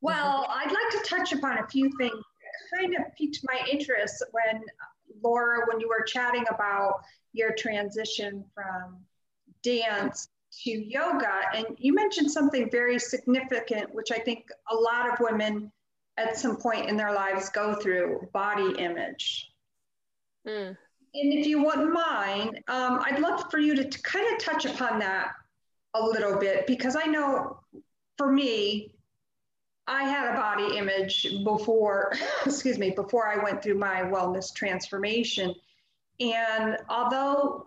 well 0.00 0.46
i'd 0.50 0.72
like 0.72 1.02
to 1.02 1.08
touch 1.08 1.32
upon 1.32 1.58
a 1.58 1.66
few 1.68 1.90
things 1.98 2.12
kind 2.76 2.94
of 2.96 3.02
piqued 3.16 3.40
my 3.44 3.60
interest 3.70 4.24
when 4.32 4.62
laura 5.22 5.60
when 5.68 5.80
you 5.80 5.88
were 5.88 6.04
chatting 6.04 6.44
about 6.50 6.94
your 7.32 7.52
transition 7.54 8.44
from 8.54 8.98
dance 9.62 10.28
to 10.64 10.70
yoga. 10.70 11.32
And 11.54 11.66
you 11.78 11.94
mentioned 11.94 12.30
something 12.30 12.70
very 12.70 12.98
significant, 12.98 13.94
which 13.94 14.10
I 14.12 14.18
think 14.18 14.46
a 14.70 14.74
lot 14.74 15.08
of 15.08 15.20
women 15.20 15.70
at 16.20 16.38
some 16.38 16.56
point 16.56 16.88
in 16.88 16.96
their 16.96 17.12
lives 17.12 17.48
go 17.50 17.74
through 17.74 18.28
body 18.32 18.74
image. 18.78 19.50
Mm. 20.46 20.76
And 21.12 21.32
if 21.32 21.46
you 21.46 21.62
wouldn't 21.62 21.92
mind, 21.92 22.60
um, 22.68 23.00
I'd 23.04 23.18
love 23.18 23.50
for 23.50 23.58
you 23.58 23.74
to, 23.74 23.84
to 23.84 24.02
kind 24.02 24.26
of 24.32 24.42
touch 24.42 24.64
upon 24.64 25.00
that 25.00 25.32
a 25.94 26.02
little 26.02 26.38
bit 26.38 26.66
because 26.66 26.96
I 26.96 27.06
know 27.06 27.60
for 28.16 28.30
me, 28.30 28.94
I 29.86 30.04
had 30.04 30.32
a 30.32 30.38
body 30.38 30.76
image 30.76 31.26
before, 31.42 32.12
excuse 32.46 32.78
me, 32.78 32.90
before 32.90 33.26
I 33.26 33.42
went 33.42 33.62
through 33.62 33.78
my 33.78 34.02
wellness 34.02 34.54
transformation. 34.54 35.52
And 36.20 36.76
although, 36.88 37.66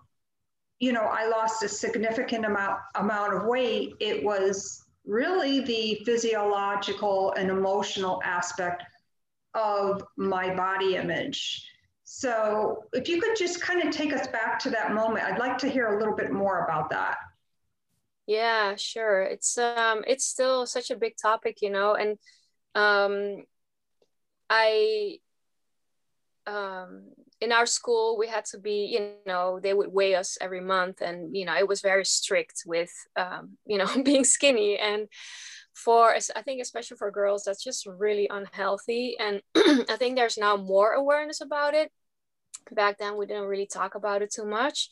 you 0.79 0.93
know, 0.93 1.01
I 1.01 1.27
lost 1.27 1.63
a 1.63 1.67
significant 1.67 2.45
amount 2.45 2.79
amount 2.95 3.33
of 3.33 3.45
weight, 3.45 3.95
it 3.99 4.23
was 4.23 4.82
really 5.05 5.59
the 5.59 6.01
physiological 6.05 7.33
and 7.33 7.49
emotional 7.49 8.21
aspect 8.23 8.83
of 9.53 10.03
my 10.17 10.53
body 10.55 10.95
image. 10.95 11.69
So 12.03 12.83
if 12.93 13.07
you 13.07 13.21
could 13.21 13.35
just 13.37 13.61
kind 13.61 13.83
of 13.83 13.91
take 13.91 14.13
us 14.13 14.27
back 14.27 14.59
to 14.59 14.69
that 14.71 14.93
moment, 14.93 15.25
I'd 15.25 15.39
like 15.39 15.57
to 15.59 15.69
hear 15.69 15.95
a 15.95 15.99
little 15.99 16.15
bit 16.15 16.31
more 16.31 16.65
about 16.65 16.89
that. 16.91 17.17
Yeah, 18.25 18.75
sure. 18.75 19.23
It's 19.23 19.57
um 19.57 20.03
it's 20.07 20.25
still 20.25 20.65
such 20.65 20.91
a 20.91 20.95
big 20.95 21.15
topic, 21.21 21.61
you 21.61 21.69
know, 21.69 21.95
and 21.95 22.17
um 22.75 23.43
I 24.49 25.19
um 26.47 27.03
in 27.43 27.51
our 27.51 27.65
school 27.65 28.17
we 28.17 28.27
had 28.27 28.45
to 28.45 28.57
be 28.57 28.87
you 28.93 29.11
know 29.27 29.59
they 29.61 29.73
would 29.73 29.91
weigh 29.91 30.15
us 30.15 30.37
every 30.39 30.61
month 30.61 31.01
and 31.01 31.35
you 31.35 31.45
know 31.45 31.55
it 31.55 31.67
was 31.67 31.81
very 31.81 32.05
strict 32.05 32.63
with 32.65 32.91
um, 33.17 33.57
you 33.65 33.77
know 33.77 33.89
being 34.03 34.23
skinny. 34.23 34.77
And 34.77 35.07
for 35.73 36.13
i 36.13 36.41
think 36.43 36.61
especially 36.61 36.97
for 36.97 37.09
girls 37.09 37.43
that's 37.43 37.63
just 37.63 37.85
really 37.85 38.27
unhealthy. 38.29 39.17
And 39.19 39.41
i 39.89 39.95
think 39.97 40.15
there's 40.15 40.37
now 40.37 40.55
more 40.55 40.93
awareness 40.93 41.41
about 41.41 41.73
it. 41.73 41.91
Back 42.71 42.97
then 42.97 43.17
we 43.17 43.25
didn't 43.25 43.51
really 43.51 43.67
talk 43.67 43.95
about 43.95 44.21
it 44.21 44.31
too 44.31 44.45
much. 44.45 44.89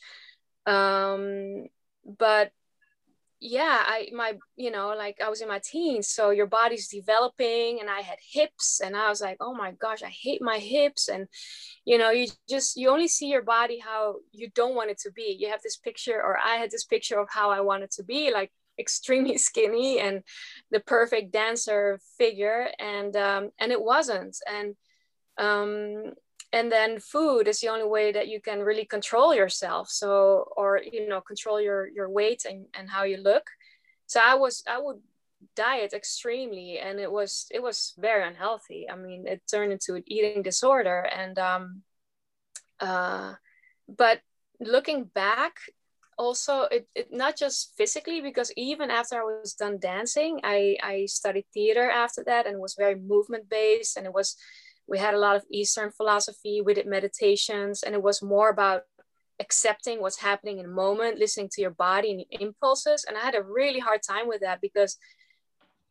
Um, 0.65 1.67
but 2.05 2.51
yeah 3.43 3.83
i 3.87 4.07
my 4.13 4.33
you 4.55 4.69
know 4.69 4.93
like 4.95 5.19
i 5.19 5.27
was 5.27 5.41
in 5.41 5.47
my 5.47 5.59
teens 5.63 6.07
so 6.07 6.29
your 6.29 6.45
body's 6.45 6.87
developing 6.87 7.79
and 7.79 7.89
i 7.89 7.99
had 7.99 8.19
hips 8.31 8.79
and 8.83 8.95
i 8.95 9.09
was 9.09 9.19
like 9.19 9.35
oh 9.39 9.51
my 9.53 9.71
gosh 9.71 10.03
i 10.03 10.09
hate 10.09 10.43
my 10.43 10.59
hips 10.59 11.09
and 11.09 11.27
you 11.83 11.97
know 11.97 12.11
you 12.11 12.27
just 12.47 12.77
you 12.77 12.87
only 12.91 13.07
see 13.07 13.27
your 13.29 13.41
body 13.41 13.79
how 13.79 14.15
you 14.31 14.47
don't 14.53 14.75
want 14.75 14.91
it 14.91 14.99
to 14.99 15.11
be. 15.11 15.35
You 15.39 15.49
have 15.49 15.61
this 15.63 15.77
picture 15.77 16.21
or 16.21 16.37
i 16.37 16.55
had 16.57 16.69
this 16.69 16.85
picture 16.85 17.19
of 17.19 17.29
how 17.31 17.49
i 17.49 17.61
wanted 17.61 17.89
to 17.91 18.03
be 18.03 18.31
like 18.31 18.51
extremely 18.77 19.37
skinny 19.49 19.99
and 19.99 20.21
the 20.69 20.79
perfect 20.79 21.33
dancer 21.33 21.99
figure 22.19 22.67
and 22.77 23.15
um 23.15 23.49
and 23.59 23.71
it 23.71 23.81
wasn't 23.81 24.37
and 24.47 24.75
um 25.39 26.13
and 26.53 26.71
then 26.71 26.99
food 26.99 27.47
is 27.47 27.61
the 27.61 27.69
only 27.69 27.85
way 27.85 28.11
that 28.11 28.27
you 28.27 28.41
can 28.41 28.59
really 28.59 28.85
control 28.85 29.33
yourself. 29.33 29.89
So 29.89 30.51
or 30.57 30.81
you 30.91 31.07
know 31.07 31.21
control 31.21 31.61
your 31.61 31.87
your 31.87 32.09
weight 32.09 32.45
and, 32.45 32.65
and 32.73 32.89
how 32.89 33.03
you 33.03 33.17
look. 33.17 33.49
So 34.07 34.19
i 34.21 34.35
was 34.35 34.63
i 34.67 34.77
would 34.77 34.99
diet 35.55 35.93
extremely 35.93 36.77
and 36.77 36.99
it 36.99 37.11
was 37.11 37.47
it 37.51 37.61
was 37.61 37.93
very 37.97 38.27
unhealthy. 38.27 38.89
I 38.89 38.95
mean 38.95 39.27
it 39.27 39.41
turned 39.49 39.71
into 39.71 39.95
an 39.95 40.03
eating 40.05 40.41
disorder. 40.43 41.01
And 41.01 41.39
um 41.39 41.81
uh 42.79 43.33
but 43.87 44.21
looking 44.59 45.05
back 45.05 45.53
also 46.17 46.63
it, 46.63 46.87
it 46.93 47.07
not 47.11 47.37
just 47.37 47.73
physically 47.77 48.21
because 48.21 48.51
even 48.55 48.91
after 48.91 49.19
i 49.19 49.23
was 49.23 49.53
done 49.53 49.79
dancing 49.79 50.39
i 50.43 50.77
i 50.83 51.05
studied 51.05 51.45
theater 51.51 51.89
after 51.89 52.23
that 52.23 52.45
and 52.45 52.59
was 52.59 52.75
very 52.75 52.95
movement 52.95 53.49
based 53.49 53.97
and 53.97 54.05
it 54.05 54.13
was 54.13 54.35
we 54.87 54.99
had 54.99 55.13
a 55.13 55.19
lot 55.19 55.35
of 55.35 55.45
Eastern 55.51 55.91
philosophy. 55.91 56.61
We 56.61 56.73
did 56.73 56.87
meditations, 56.87 57.83
and 57.83 57.95
it 57.95 58.03
was 58.03 58.21
more 58.21 58.49
about 58.49 58.83
accepting 59.39 60.01
what's 60.01 60.19
happening 60.19 60.59
in 60.59 60.65
a 60.65 60.69
moment, 60.69 61.17
listening 61.17 61.49
to 61.53 61.61
your 61.61 61.71
body 61.71 62.11
and 62.11 62.19
your 62.19 62.41
impulses. 62.41 63.05
And 63.07 63.17
I 63.17 63.21
had 63.21 63.35
a 63.35 63.43
really 63.43 63.79
hard 63.79 64.01
time 64.07 64.27
with 64.27 64.41
that 64.41 64.61
because 64.61 64.97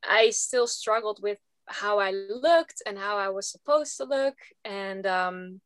I 0.02 0.30
still 0.30 0.66
struggled 0.66 1.20
with 1.22 1.38
how 1.66 1.98
I 1.98 2.10
looked 2.10 2.82
and 2.86 2.98
how 2.98 3.18
I 3.18 3.28
was 3.28 3.50
supposed 3.50 3.96
to 3.98 4.04
look. 4.04 4.34
And 4.64 5.06
um, 5.06 5.60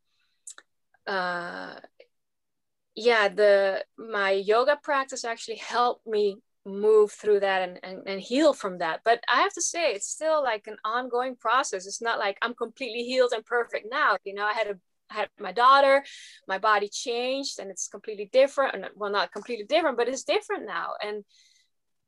uh, 1.06 1.76
yeah, 2.94 3.28
the 3.28 3.84
my 3.98 4.30
yoga 4.30 4.78
practice 4.82 5.24
actually 5.24 5.56
helped 5.56 6.06
me 6.06 6.36
move 6.66 7.12
through 7.12 7.40
that 7.40 7.68
and, 7.68 7.80
and, 7.82 8.02
and 8.06 8.20
heal 8.20 8.52
from 8.52 8.78
that. 8.78 9.00
But 9.04 9.22
I 9.30 9.42
have 9.42 9.52
to 9.54 9.62
say, 9.62 9.92
it's 9.92 10.08
still 10.08 10.42
like 10.42 10.66
an 10.66 10.76
ongoing 10.84 11.36
process. 11.36 11.86
It's 11.86 12.02
not 12.02 12.18
like 12.18 12.38
I'm 12.42 12.54
completely 12.54 13.04
healed 13.04 13.32
and 13.34 13.44
perfect 13.44 13.86
now. 13.90 14.16
You 14.24 14.34
know, 14.34 14.44
I 14.44 14.52
had 14.52 14.68
a 14.68 14.74
I 15.10 15.14
had 15.16 15.28
my 15.38 15.52
daughter, 15.52 16.02
my 16.48 16.58
body 16.58 16.88
changed 16.88 17.58
and 17.58 17.70
it's 17.70 17.88
completely 17.88 18.30
different. 18.32 18.86
Well, 18.96 19.10
not 19.10 19.32
completely 19.32 19.66
different, 19.66 19.98
but 19.98 20.08
it's 20.08 20.24
different 20.24 20.66
now. 20.66 20.92
And 21.02 21.24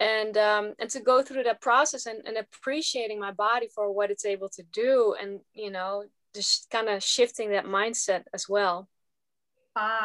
and 0.00 0.36
um, 0.36 0.74
and 0.78 0.90
to 0.90 1.00
go 1.00 1.22
through 1.22 1.44
that 1.44 1.60
process 1.60 2.06
and, 2.06 2.26
and 2.26 2.36
appreciating 2.36 3.18
my 3.18 3.32
body 3.32 3.68
for 3.74 3.92
what 3.92 4.10
it's 4.10 4.24
able 4.24 4.48
to 4.50 4.62
do 4.72 5.14
and 5.20 5.40
you 5.54 5.70
know 5.70 6.04
just 6.34 6.68
kind 6.70 6.88
of 6.88 7.02
shifting 7.02 7.50
that 7.50 7.64
mindset 7.64 8.24
as 8.34 8.48
well 8.48 8.88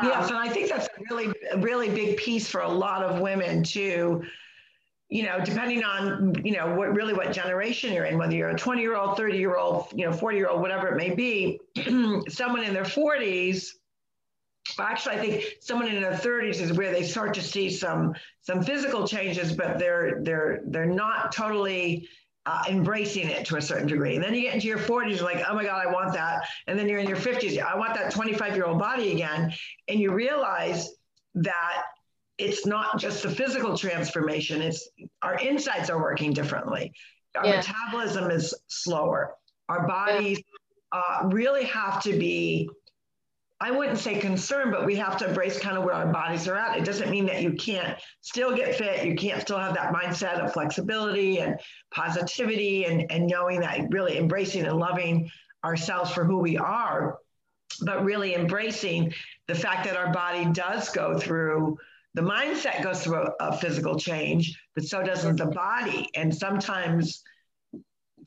yes 0.03 0.29
and 0.29 0.37
i 0.37 0.49
think 0.49 0.69
that's 0.69 0.87
a 0.87 1.03
really 1.09 1.33
really 1.57 1.89
big 1.89 2.17
piece 2.17 2.47
for 2.47 2.61
a 2.61 2.69
lot 2.69 3.03
of 3.03 3.19
women 3.19 3.63
too. 3.63 4.23
You 5.09 5.23
know, 5.23 5.43
depending 5.43 5.83
on, 5.83 6.33
you 6.45 6.53
know, 6.53 6.73
what 6.73 6.95
really 6.95 7.13
what 7.13 7.33
generation 7.33 7.93
you're 7.93 8.05
in, 8.05 8.17
whether 8.17 8.33
you're 8.33 8.51
a 8.51 8.57
20 8.57 8.81
year 8.81 8.95
old, 8.95 9.17
30 9.17 9.37
year 9.37 9.57
old, 9.57 9.87
you 9.93 10.05
know, 10.05 10.13
40 10.13 10.37
year 10.37 10.47
old, 10.47 10.61
whatever 10.61 10.87
it 10.87 10.95
may 10.95 11.13
be, 11.13 11.59
someone 12.29 12.63
in 12.63 12.73
their 12.73 12.85
40s, 12.85 13.71
actually, 14.79 15.15
I 15.15 15.19
think 15.19 15.45
someone 15.59 15.89
in 15.89 16.01
their 16.01 16.13
30s 16.13 16.61
is 16.61 16.71
where 16.71 16.93
they 16.93 17.03
start 17.03 17.33
to 17.33 17.41
see 17.41 17.69
some 17.69 18.13
some 18.39 18.63
physical 18.63 19.05
changes, 19.05 19.51
but 19.51 19.79
they're 19.79 20.21
they're 20.23 20.61
they're 20.67 20.85
not 20.85 21.33
totally 21.33 22.07
uh, 22.45 22.63
embracing 22.69 23.29
it 23.29 23.45
to 23.45 23.57
a 23.57 23.61
certain 23.61 23.87
degree. 23.87 24.15
And 24.15 24.23
then 24.23 24.33
you 24.33 24.41
get 24.41 24.55
into 24.55 24.67
your 24.67 24.79
40s, 24.79 25.17
you're 25.17 25.23
like, 25.23 25.43
oh 25.47 25.53
my 25.53 25.63
God, 25.63 25.85
I 25.85 25.91
want 25.91 26.13
that. 26.13 26.47
And 26.67 26.77
then 26.77 26.89
you're 26.89 26.99
in 26.99 27.07
your 27.07 27.17
50s, 27.17 27.61
I 27.61 27.77
want 27.77 27.93
that 27.95 28.11
25 28.11 28.55
year 28.55 28.65
old 28.65 28.79
body 28.79 29.11
again. 29.11 29.53
And 29.87 29.99
you 29.99 30.11
realize 30.13 30.89
that 31.35 31.83
it's 32.37 32.65
not 32.65 32.99
just 32.99 33.23
the 33.23 33.29
physical 33.29 33.77
transformation 33.77 34.61
it's 34.61 34.89
our 35.21 35.35
insides 35.35 35.89
are 35.89 36.01
working 36.01 36.33
differently 36.33 36.91
our 37.37 37.45
yeah. 37.45 37.57
metabolism 37.57 38.31
is 38.31 38.53
slower 38.67 39.35
our 39.69 39.87
bodies 39.87 40.41
uh, 40.91 41.29
really 41.31 41.63
have 41.63 42.01
to 42.03 42.17
be 42.17 42.69
i 43.61 43.71
wouldn't 43.71 43.97
say 43.97 44.19
concerned 44.19 44.71
but 44.71 44.85
we 44.85 44.95
have 44.95 45.17
to 45.17 45.27
embrace 45.27 45.59
kind 45.59 45.77
of 45.77 45.83
where 45.83 45.93
our 45.93 46.11
bodies 46.11 46.47
are 46.47 46.55
at 46.55 46.77
it 46.77 46.83
doesn't 46.83 47.09
mean 47.09 47.25
that 47.25 47.41
you 47.41 47.53
can't 47.53 47.97
still 48.21 48.55
get 48.55 48.75
fit 48.75 49.05
you 49.05 49.15
can't 49.15 49.41
still 49.41 49.59
have 49.59 49.73
that 49.73 49.93
mindset 49.93 50.39
of 50.39 50.51
flexibility 50.51 51.39
and 51.39 51.59
positivity 51.93 52.85
and, 52.85 53.09
and 53.11 53.27
knowing 53.27 53.59
that 53.59 53.79
really 53.89 54.17
embracing 54.17 54.65
and 54.65 54.77
loving 54.77 55.29
ourselves 55.63 56.11
for 56.11 56.25
who 56.25 56.39
we 56.39 56.57
are 56.57 57.17
but 57.81 58.03
really 58.03 58.35
embracing 58.35 59.13
the 59.47 59.55
fact 59.55 59.85
that 59.85 59.95
our 59.95 60.11
body 60.11 60.45
does 60.51 60.89
go 60.89 61.17
through 61.17 61.77
the 62.13 62.21
mindset 62.21 62.83
goes 62.83 63.03
through 63.03 63.23
a, 63.23 63.31
a 63.39 63.57
physical 63.57 63.97
change, 63.97 64.59
but 64.75 64.83
so 64.83 65.01
doesn't 65.01 65.37
the 65.37 65.45
body. 65.45 66.09
And 66.15 66.33
sometimes 66.35 67.23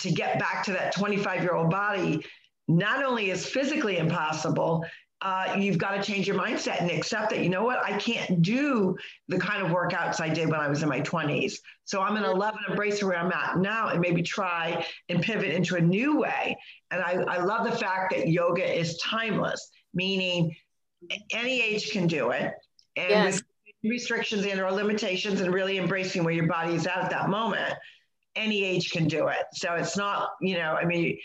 to 0.00 0.10
get 0.10 0.38
back 0.38 0.64
to 0.64 0.72
that 0.72 0.94
25 0.94 1.42
year 1.42 1.54
old 1.54 1.70
body, 1.70 2.24
not 2.66 3.04
only 3.04 3.30
is 3.30 3.46
physically 3.46 3.98
impossible, 3.98 4.84
uh, 5.24 5.56
you've 5.58 5.78
got 5.78 5.92
to 5.92 6.02
change 6.02 6.28
your 6.28 6.36
mindset 6.36 6.80
and 6.80 6.90
accept 6.90 7.30
that, 7.30 7.40
you 7.40 7.48
know 7.48 7.64
what, 7.64 7.82
I 7.82 7.96
can't 7.98 8.42
do 8.42 8.96
the 9.28 9.38
kind 9.38 9.64
of 9.64 9.72
workouts 9.72 10.20
I 10.20 10.28
did 10.28 10.48
when 10.48 10.60
I 10.60 10.68
was 10.68 10.82
in 10.82 10.88
my 10.88 11.00
20s. 11.00 11.54
So 11.84 12.00
I'm 12.00 12.10
going 12.10 12.22
to 12.24 12.32
love 12.32 12.54
and 12.54 12.70
embrace 12.70 13.02
where 13.02 13.16
I'm 13.16 13.32
at 13.32 13.58
now 13.58 13.88
and 13.88 14.00
maybe 14.00 14.22
try 14.22 14.86
and 15.08 15.22
pivot 15.22 15.50
into 15.50 15.76
a 15.76 15.80
new 15.80 16.18
way. 16.20 16.56
And 16.90 17.02
I, 17.02 17.12
I 17.26 17.42
love 17.42 17.64
the 17.68 17.76
fact 17.76 18.14
that 18.14 18.28
yoga 18.28 18.64
is 18.64 18.98
timeless, 18.98 19.70
meaning 19.94 20.54
any 21.32 21.60
age 21.60 21.90
can 21.90 22.06
do 22.06 22.30
it. 22.30 22.52
And 22.96 23.10
yes 23.10 23.42
restrictions 23.84 24.46
and 24.46 24.60
or 24.60 24.72
limitations 24.72 25.40
and 25.40 25.52
really 25.52 25.78
embracing 25.78 26.24
where 26.24 26.32
your 26.32 26.46
body 26.46 26.74
is 26.74 26.86
at 26.86 26.98
at 26.98 27.10
that 27.10 27.28
moment 27.28 27.74
any 28.34 28.64
age 28.64 28.90
can 28.90 29.06
do 29.06 29.28
it 29.28 29.44
so 29.52 29.74
it's 29.74 29.96
not 29.96 30.30
you 30.40 30.56
know 30.56 30.74
i 30.80 30.84
mean 30.84 31.16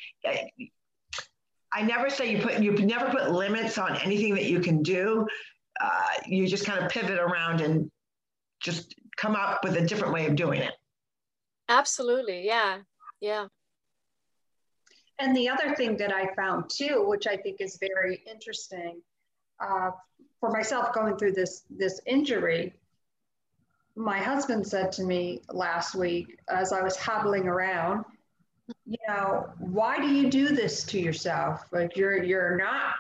i 1.74 1.82
never 1.82 2.10
say 2.10 2.32
you 2.32 2.42
put 2.42 2.62
you 2.62 2.72
never 2.72 3.10
put 3.10 3.32
limits 3.32 3.78
on 3.78 3.96
anything 3.98 4.34
that 4.36 4.46
you 4.46 4.60
can 4.60 4.82
do. 4.82 5.28
Uh, 5.82 6.02
you 6.26 6.48
just 6.48 6.66
kind 6.66 6.84
of 6.84 6.92
pivot 6.92 7.20
around 7.20 7.62
and 7.62 7.90
just 8.62 8.96
come 9.16 9.36
up 9.36 9.64
with 9.64 9.78
a 9.78 9.86
different 9.86 10.14
way 10.14 10.26
of 10.26 10.36
doing 10.36 10.60
it. 10.62 10.74
Absolutely. 11.70 12.46
Yeah. 12.46 12.80
Yeah. 13.22 13.48
And 15.20 15.36
the 15.36 15.50
other 15.50 15.76
thing 15.76 15.98
that 15.98 16.14
i 16.14 16.34
found 16.34 16.70
too 16.70 17.04
which 17.06 17.28
i 17.28 17.36
think 17.36 17.58
is 17.60 17.78
very 17.80 18.24
interesting 18.30 19.02
uh, 19.60 19.92
for 20.40 20.50
myself 20.50 20.94
going 20.94 21.18
through 21.18 21.34
this 21.34 21.64
this 21.70 22.00
injury 22.06 22.74
my 24.00 24.18
husband 24.18 24.66
said 24.66 24.94
to 24.94 25.04
me 25.04 25.42
last 25.52 25.94
week 25.94 26.40
as 26.48 26.72
I 26.72 26.82
was 26.82 26.96
hobbling 26.96 27.48
around, 27.48 28.06
you 28.86 28.98
know, 29.08 29.50
why 29.60 29.98
do 29.98 30.08
you 30.08 30.30
do 30.30 30.50
this 30.50 30.84
to 30.86 31.00
yourself? 31.00 31.66
Like 31.72 31.96
you're 31.96 32.24
you're 32.24 32.58
not 32.58 32.96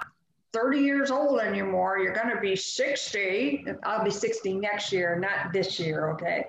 30 0.53 0.79
years 0.79 1.11
old 1.11 1.39
anymore. 1.39 1.99
You're 1.99 2.13
going 2.13 2.33
to 2.33 2.41
be 2.41 2.55
60. 2.55 3.65
I'll 3.83 4.03
be 4.03 4.11
60 4.11 4.53
next 4.53 4.91
year, 4.91 5.17
not 5.19 5.53
this 5.53 5.79
year. 5.79 6.09
Okay. 6.11 6.47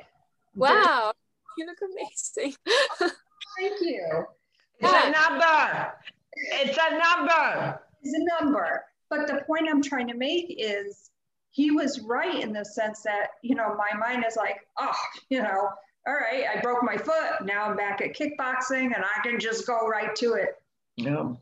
Wow. 0.55 1.13
you 1.59 1.67
look 1.67 1.79
amazing. 1.83 2.55
Thank 3.59 3.81
you. 3.83 4.25
It's 4.79 4.93
a 4.93 5.11
number. 5.11 5.93
It's 6.35 6.79
a 6.79 6.99
number. 6.99 7.81
It's 8.03 8.15
a 8.15 8.43
number. 8.43 8.85
But 9.11 9.27
the 9.27 9.43
point 9.47 9.69
I'm 9.69 9.83
trying 9.83 10.09
to 10.09 10.15
make 10.15 10.47
is 10.59 11.11
he 11.51 11.71
was 11.71 12.01
right 12.01 12.43
in 12.43 12.53
the 12.53 12.65
sense 12.65 13.03
that, 13.03 13.33
you 13.43 13.55
know, 13.55 13.77
my 13.77 13.99
mind 13.99 14.25
is 14.27 14.37
like, 14.37 14.67
oh, 14.79 14.93
you 15.29 15.43
know, 15.43 15.69
all 16.11 16.17
right, 16.17 16.45
I 16.53 16.61
broke 16.61 16.83
my 16.83 16.97
foot. 16.97 17.45
Now 17.45 17.67
I'm 17.67 17.77
back 17.77 18.01
at 18.01 18.17
kickboxing 18.17 18.87
and 18.87 18.97
I 18.97 19.23
can 19.23 19.39
just 19.39 19.65
go 19.65 19.87
right 19.87 20.15
to 20.17 20.33
it. 20.33 20.61
Yeah. 20.97 21.35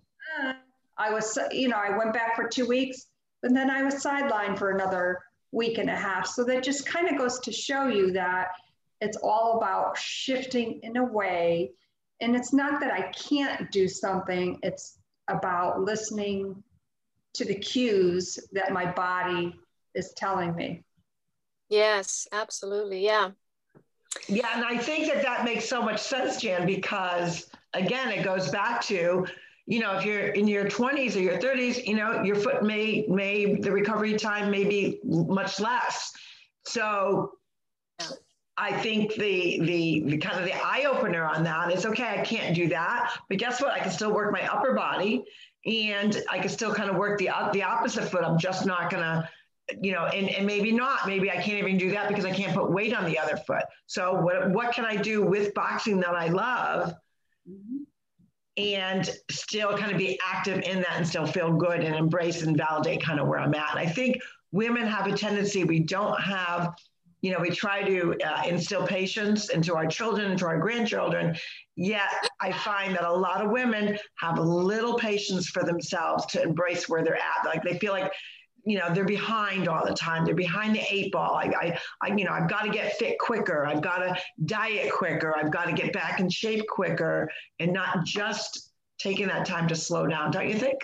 Uh, 0.43 0.53
I 0.99 1.11
was, 1.11 1.39
you 1.53 1.69
know, 1.69 1.79
I 1.79 1.97
went 1.97 2.13
back 2.13 2.37
for 2.37 2.47
two 2.47 2.67
weeks, 2.67 3.07
but 3.41 3.55
then 3.55 3.71
I 3.71 3.83
was 3.83 3.95
sidelined 3.95 4.59
for 4.59 4.73
another 4.73 5.21
week 5.53 5.79
and 5.79 5.89
a 5.89 5.97
half. 5.97 6.27
So 6.27 6.45
that 6.45 6.63
just 6.63 6.85
kind 6.85 7.09
of 7.09 7.17
goes 7.17 7.39
to 7.41 7.53
show 7.53 7.87
you 7.87 8.13
that 8.13 8.49
it's 9.01 9.17
all 9.23 9.57
about 9.57 9.97
shifting 9.97 10.81
in 10.83 10.99
a 10.99 11.05
way. 11.05 11.71
And 12.21 12.37
it's 12.37 12.53
not 12.53 12.79
that 12.81 12.93
I 12.93 13.11
can't 13.13 13.71
do 13.71 13.89
something, 13.89 14.59
it's 14.63 14.99
about 15.29 15.81
listening 15.81 16.63
to 17.35 17.45
the 17.47 17.55
cues 17.55 18.39
that 18.53 18.73
my 18.73 18.91
body 18.93 19.55
is 19.95 20.13
telling 20.15 20.55
me. 20.55 20.83
Yes, 21.71 22.27
absolutely. 22.33 23.05
Yeah. 23.05 23.31
Yeah. 24.27 24.49
And 24.55 24.65
I 24.65 24.77
think 24.77 25.13
that 25.13 25.23
that 25.23 25.45
makes 25.45 25.69
so 25.69 25.83
much 25.83 26.01
sense, 26.01 26.41
Jan, 26.41 26.67
because 26.67 27.49
again, 27.75 28.11
it 28.11 28.25
goes 28.25 28.51
back 28.51 28.83
to 28.83 29.27
you 29.69 29.81
know, 29.81 29.99
if 29.99 30.05
you're 30.07 30.29
in 30.29 30.49
your 30.49 30.65
20s 30.65 31.15
or 31.15 31.19
your 31.19 31.37
30s, 31.37 31.87
you 31.87 31.95
know, 31.95 32.23
your 32.23 32.37
foot 32.37 32.63
may, 32.63 33.05
may, 33.07 33.55
the 33.55 33.71
recovery 33.71 34.17
time 34.17 34.51
may 34.51 34.65
be 34.65 34.99
much 35.05 35.61
less. 35.61 36.11
So 36.65 37.33
I 38.57 38.73
think 38.73 39.13
the, 39.17 39.61
the, 39.61 40.05
the 40.07 40.17
kind 40.17 40.39
of 40.41 40.47
the 40.47 40.55
eye 40.55 40.87
opener 40.91 41.23
on 41.23 41.45
that 41.45 41.71
is 41.71 41.85
okay, 41.85 42.19
I 42.19 42.25
can't 42.25 42.57
do 42.57 42.67
that, 42.69 43.15
but 43.29 43.37
guess 43.37 43.61
what? 43.61 43.73
I 43.73 43.81
can 43.81 43.91
still 43.91 44.11
work 44.11 44.33
my 44.33 44.43
upper 44.51 44.73
body 44.73 45.23
and 45.67 46.23
I 46.31 46.39
can 46.39 46.49
still 46.49 46.73
kind 46.73 46.89
of 46.89 46.97
work 46.97 47.19
the, 47.19 47.29
the 47.53 47.63
opposite 47.63 48.09
foot. 48.09 48.25
I'm 48.25 48.39
just 48.39 48.65
not 48.65 48.91
going 48.91 49.03
to, 49.03 49.29
you 49.81 49.93
know, 49.93 50.07
and, 50.07 50.29
and 50.31 50.47
maybe 50.47 50.73
not, 50.73 51.07
maybe 51.07 51.31
I 51.31 51.37
can't 51.37 51.59
even 51.59 51.77
do 51.77 51.91
that 51.91 52.09
because 52.09 52.25
I 52.25 52.33
can't 52.33 52.55
put 52.55 52.71
weight 52.71 52.95
on 52.95 53.05
the 53.05 53.19
other 53.19 53.37
foot. 53.37 53.65
So 53.87 54.15
what, 54.15 54.51
what 54.51 54.75
can 54.75 54.85
I 54.85 54.97
do 54.97 55.23
with 55.23 55.53
boxing 55.55 56.01
that 56.01 56.15
I 56.15 56.29
love? 56.29 56.95
And 58.57 59.09
still 59.31 59.77
kind 59.77 59.93
of 59.93 59.99
be 59.99 60.19
active 60.27 60.63
in 60.63 60.79
that 60.79 60.95
and 60.97 61.07
still 61.07 61.27
feel 61.27 61.53
good 61.53 61.81
and 61.81 61.95
embrace 61.95 62.43
and 62.43 62.57
validate 62.57 63.03
kind 63.03 63.21
of 63.21 63.29
where 63.29 63.39
I'm 63.39 63.55
at. 63.55 63.71
And 63.71 63.79
I 63.79 63.87
think 63.87 64.21
women 64.51 64.87
have 64.87 65.07
a 65.07 65.17
tendency, 65.17 65.65
we 65.65 65.81
don't 65.81 66.21
have, 66.21 66.75
you 67.21 67.31
know, 67.31 67.39
we 67.39 67.51
try 67.51 67.83
to 67.83 68.17
uh, 68.25 68.43
instill 68.47 68.87
patience 68.87 69.51
into 69.51 69.77
our 69.77 69.87
children, 69.87 70.33
into 70.33 70.47
our 70.47 70.59
grandchildren. 70.59 71.37
Yet 71.77 72.11
I 72.41 72.51
find 72.53 72.95
that 72.95 73.05
a 73.05 73.13
lot 73.13 73.45
of 73.45 73.51
women 73.51 73.99
have 74.17 74.39
little 74.39 74.95
patience 74.95 75.49
for 75.49 75.63
themselves 75.63 76.27
to 76.27 76.43
embrace 76.43 76.89
where 76.89 77.05
they're 77.05 77.17
at. 77.17 77.45
Like 77.45 77.63
they 77.63 77.79
feel 77.79 77.93
like 77.93 78.11
you 78.69 78.79
know 78.79 78.93
they're 78.93 79.05
behind 79.05 79.69
all 79.69 79.85
the 79.85 79.95
time. 79.95 80.25
They're 80.25 80.35
behind 80.35 80.75
the 80.75 80.83
eight 80.91 81.11
ball. 81.11 81.35
I, 81.35 81.47
I, 81.61 81.79
I 82.03 82.15
you 82.15 82.25
know 82.25 82.33
i've 82.33 82.49
got 82.49 82.63
to 82.63 82.71
get 82.71 82.97
fit 82.99 83.19
quicker. 83.19 83.65
I've 83.67 83.83
got 83.83 83.99
to 83.99 84.17
diet 84.45 84.93
quicker. 84.93 85.35
I've 85.37 85.51
got 85.51 85.67
to 85.67 85.73
get 85.73 85.93
back 85.93 86.21
in 86.21 86.29
shape 86.29 86.67
quicker 86.69 87.31
and 87.59 87.73
not 87.73 88.05
just 88.05 88.71
taking 88.99 89.29
that 89.29 89.47
time 89.47 89.69
to 89.69 89.75
slow 89.75 90.07
down 90.07 90.31
don't 90.31 90.49
you 90.49 90.59
think? 90.59 90.79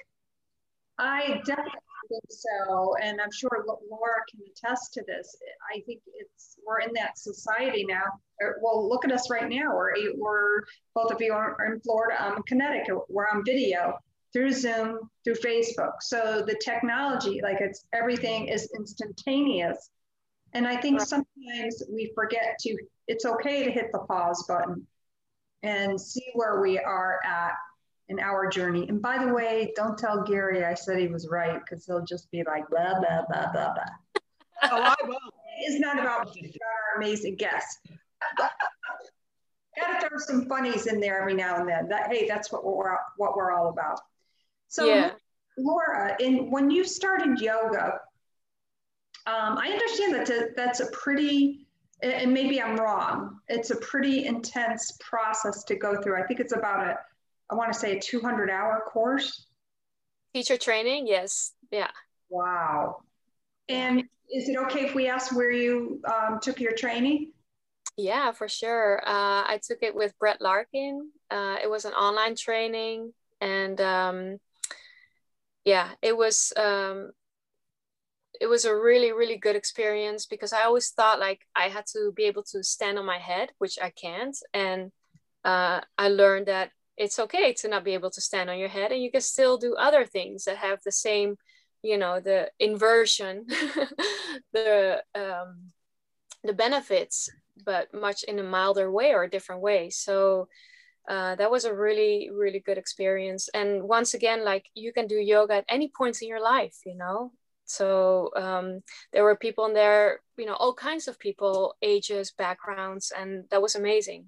I 0.99 1.43
definitely 1.45 1.73
think 2.09 2.25
so 2.29 2.95
and 3.03 3.19
i'm 3.19 3.33
sure 3.33 3.65
laura 3.91 4.21
can 4.31 4.41
attest 4.51 4.93
to 4.93 5.03
this. 5.07 5.37
I 5.75 5.81
think 5.87 6.01
it's 6.15 6.57
we're 6.67 6.81
in 6.81 6.93
that 6.95 7.19
society 7.19 7.85
now 7.89 8.05
well 8.63 8.89
look 8.89 9.05
at 9.05 9.13
us 9.13 9.31
right 9.31 9.49
now. 9.49 9.75
We're, 9.75 9.95
we're 10.17 10.63
both 10.95 11.13
of 11.13 11.21
you 11.21 11.33
are 11.33 11.57
in 11.67 11.81
florida. 11.81 12.23
I'm 12.23 12.37
in 12.37 12.43
connecticut 12.45 12.97
we're 13.09 13.29
on 13.29 13.45
video 13.45 13.99
through 14.35 14.53
Zoom, 14.53 14.99
through 15.23 15.37
Facebook. 15.37 15.93
So 16.01 16.43
the 16.47 16.57
technology, 16.63 17.41
like 17.43 17.61
it's 17.61 17.87
everything 17.95 18.49
is 18.49 18.69
instantaneous. 18.77 19.91
And 20.53 20.67
I 20.67 20.77
think 20.77 21.01
sometimes 21.01 21.83
we 21.91 22.13
forget 22.15 22.59
to, 22.61 22.77
it's 23.09 23.25
okay 23.25 23.65
to 23.65 23.71
hit 23.71 23.91
the 23.93 24.01
pause 24.01 24.45
button 24.47 24.87
and 25.63 25.99
see 25.99 26.27
where 26.35 26.61
we 26.61 26.79
are 26.79 27.21
at 27.25 27.53
in 28.09 28.21
our 28.21 28.49
journey. 28.49 28.87
And 28.89 29.01
by 29.01 29.25
the 29.25 29.33
way, 29.33 29.73
don't 29.77 29.97
tell 29.97 30.23
Gary 30.23 30.65
I 30.65 30.75
said 30.75 30.99
he 30.99 31.09
was 31.09 31.29
right 31.31 31.59
because 31.59 31.87
he'll 31.87 32.05
just 32.05 32.31
be 32.31 32.43
like, 32.45 32.69
blah, 32.69 33.01
blah, 33.01 33.23
blah, 33.29 33.53
blah, 33.53 33.73
blah. 33.73 33.85
oh, 34.65 34.83
I 34.83 34.97
will. 35.07 35.17
It's 35.61 35.81
not 35.81 35.99
about 35.99 36.27
our 36.37 37.01
amazing 37.01 37.37
guests. 37.37 37.79
Got 38.37 40.01
to 40.01 40.09
throw 40.09 40.19
some 40.19 40.47
funnies 40.47 40.87
in 40.87 41.01
there 41.01 41.21
every 41.21 41.35
now 41.35 41.57
and 41.57 41.69
then. 41.69 41.89
That 41.89 42.09
hey, 42.09 42.29
that's 42.29 42.53
what 42.53 42.65
we're 42.65 42.97
what 43.17 43.37
we're 43.37 43.53
all 43.53 43.69
about. 43.69 44.01
So, 44.69 44.87
yeah. 44.87 45.11
Laura, 45.57 46.17
in 46.19 46.51
when 46.51 46.71
you 46.71 46.85
started 46.85 47.41
yoga, 47.41 48.01
um, 49.27 49.57
I 49.57 49.69
understand 49.69 50.15
that 50.15 50.27
to, 50.27 50.49
that's 50.57 50.81
a 50.81 50.87
pretty, 50.91 51.67
and 52.03 52.33
maybe 52.35 52.61
I'm 52.61 52.77
wrong. 52.77 53.39
It's 53.49 53.71
a 53.71 53.77
pretty 53.77 54.27
intense 54.27 54.99
process 55.01 55.65
to 55.65 55.77
go 55.77 56.01
through. 56.03 56.23
I 56.23 56.27
think 56.27 56.41
it's 56.41 56.53
about 56.53 56.87
a, 56.87 56.99
I 57.51 57.55
want 57.55 57.73
to 57.73 57.79
say 57.79 57.97
a 57.97 58.01
200 58.01 58.51
hour 58.51 58.85
course. 58.93 59.47
Teacher 60.35 60.57
training, 60.57 61.07
yes, 61.07 61.53
yeah. 61.71 61.91
Wow. 62.29 63.03
And 63.69 64.05
is 64.33 64.49
it 64.49 64.59
okay 64.59 64.85
if 64.85 64.95
we 64.95 65.09
ask 65.09 65.35
where 65.35 65.53
you 65.53 66.03
um, 66.05 66.41
took 66.43 66.61
your 66.61 66.73
training? 66.73 67.33
Yeah, 67.97 68.33
for 68.33 68.49
sure. 68.49 69.01
Uh, 69.07 69.45
I 69.47 69.61
took 69.67 69.83
it 69.83 69.95
with 69.95 70.19
Brett 70.19 70.41
Larkin. 70.41 71.11
Uh, 71.31 71.57
it 71.63 71.71
was 71.71 71.85
an 71.85 71.93
online 71.93 72.35
training, 72.35 73.13
and 73.41 73.81
um, 73.81 74.39
yeah, 75.65 75.91
it 76.03 76.17
was 76.17 76.53
um, 76.57 77.13
it 78.41 78.47
was 78.47 78.65
a 78.65 78.75
really 78.75 79.13
really 79.13 79.37
good 79.37 79.57
experience 79.57 80.27
because 80.27 80.53
I 80.53 80.65
always 80.65 80.91
thought 80.91 81.21
like 81.21 81.41
I 81.55 81.69
had 81.69 81.87
to 81.93 82.13
be 82.15 82.25
able 82.25 82.43
to 82.53 82.63
stand 82.63 82.99
on 82.99 83.07
my 83.07 83.19
head, 83.19 83.51
which 83.59 83.79
I 83.81 83.91
can't, 83.91 84.37
and 84.53 84.93
uh, 85.45 85.81
I 85.99 86.09
learned 86.09 86.47
that 86.47 86.71
it's 86.97 87.19
okay 87.19 87.53
to 87.55 87.69
not 87.69 87.85
be 87.85 87.95
able 87.95 88.11
to 88.11 88.21
stand 88.21 88.51
on 88.51 88.59
your 88.59 88.69
head, 88.69 88.93
and 88.93 89.03
you 89.03 89.11
can 89.11 89.21
still 89.21 89.59
do 89.59 89.75
other 89.75 90.05
things 90.05 90.45
that 90.45 90.59
have 90.59 90.81
the 90.85 90.93
same, 90.93 91.37
you 91.83 91.99
know, 91.99 92.21
the 92.21 92.51
inversion, 92.59 93.47
the 94.53 95.03
um, 95.15 95.73
the 96.45 96.53
benefits, 96.53 97.31
but 97.65 97.93
much 97.95 98.23
in 98.25 98.39
a 98.39 98.43
milder 98.43 98.91
way 98.91 99.13
or 99.13 99.23
a 99.23 99.31
different 99.31 99.63
way. 99.63 99.91
So 99.91 100.49
uh, 101.09 101.35
that 101.37 101.51
was 101.51 101.65
a 101.65 101.75
really 101.75 102.31
really 102.33 102.61
good 102.61 102.79
experience. 102.79 103.49
And 103.55 103.83
once 103.83 104.15
again 104.15 104.45
like 104.45 104.67
you 104.75 104.93
can 104.93 105.07
do 105.07 105.17
yoga 105.17 105.55
at 105.55 105.65
any 105.69 105.91
point 105.97 106.21
in 106.23 106.29
your 106.29 106.43
life 106.43 106.77
you 106.87 106.97
know? 106.97 107.33
So 107.67 108.31
um, 108.37 108.83
there 109.13 109.25
were 109.25 109.37
people 109.37 109.67
in 109.67 109.75
there 109.75 110.21
you 110.37 110.47
know 110.47 110.55
all 110.55 110.75
kinds 110.75 111.09
of 111.09 111.19
people 111.19 111.75
ages 111.83 112.33
backgrounds 112.37 113.13
and 113.17 113.45
that 113.51 113.63
was 113.63 113.75
amazing. 113.75 114.27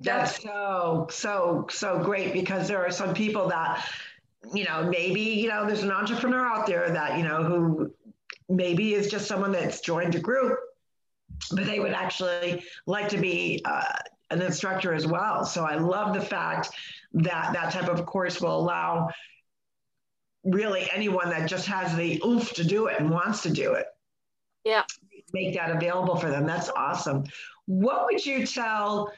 That's 0.00 0.42
so 0.42 1.06
so 1.10 1.66
so 1.70 1.98
great 2.02 2.32
because 2.32 2.68
there 2.68 2.84
are 2.84 2.90
some 2.90 3.12
people 3.12 3.48
that 3.48 3.86
you 4.54 4.64
know 4.64 4.88
maybe 4.88 5.20
you 5.20 5.48
know 5.48 5.66
there's 5.66 5.82
an 5.82 5.92
entrepreneur 5.92 6.46
out 6.46 6.66
there 6.66 6.90
that 6.90 7.18
you 7.18 7.24
know 7.24 7.42
who 7.42 7.92
maybe 8.48 8.94
is 8.94 9.10
just 9.10 9.26
someone 9.26 9.52
that's 9.52 9.80
joined 9.80 10.14
a 10.14 10.18
group 10.18 10.58
but 11.52 11.66
they 11.66 11.80
would 11.80 11.92
actually 11.92 12.62
like 12.86 13.08
to 13.08 13.18
be 13.18 13.62
uh, 13.64 13.98
an 14.30 14.42
instructor 14.42 14.94
as 14.94 15.06
well. 15.06 15.44
So 15.44 15.64
I 15.64 15.76
love 15.76 16.14
the 16.14 16.20
fact 16.20 16.70
that 17.14 17.52
that 17.52 17.72
type 17.72 17.88
of 17.88 18.06
course 18.06 18.40
will 18.40 18.56
allow 18.56 19.08
really 20.44 20.88
anyone 20.94 21.28
that 21.30 21.48
just 21.48 21.66
has 21.66 21.94
the 21.96 22.20
oomph 22.24 22.52
to 22.54 22.64
do 22.64 22.86
it 22.86 22.98
and 22.98 23.10
wants 23.10 23.42
to 23.42 23.50
do 23.50 23.74
it. 23.74 23.86
Yeah. 24.64 24.84
Make 25.32 25.54
that 25.54 25.70
available 25.70 26.16
for 26.16 26.30
them. 26.30 26.46
That's 26.46 26.70
awesome. 26.70 27.24
What 27.66 28.06
would 28.06 28.24
you 28.24 28.46
tell 28.46 29.12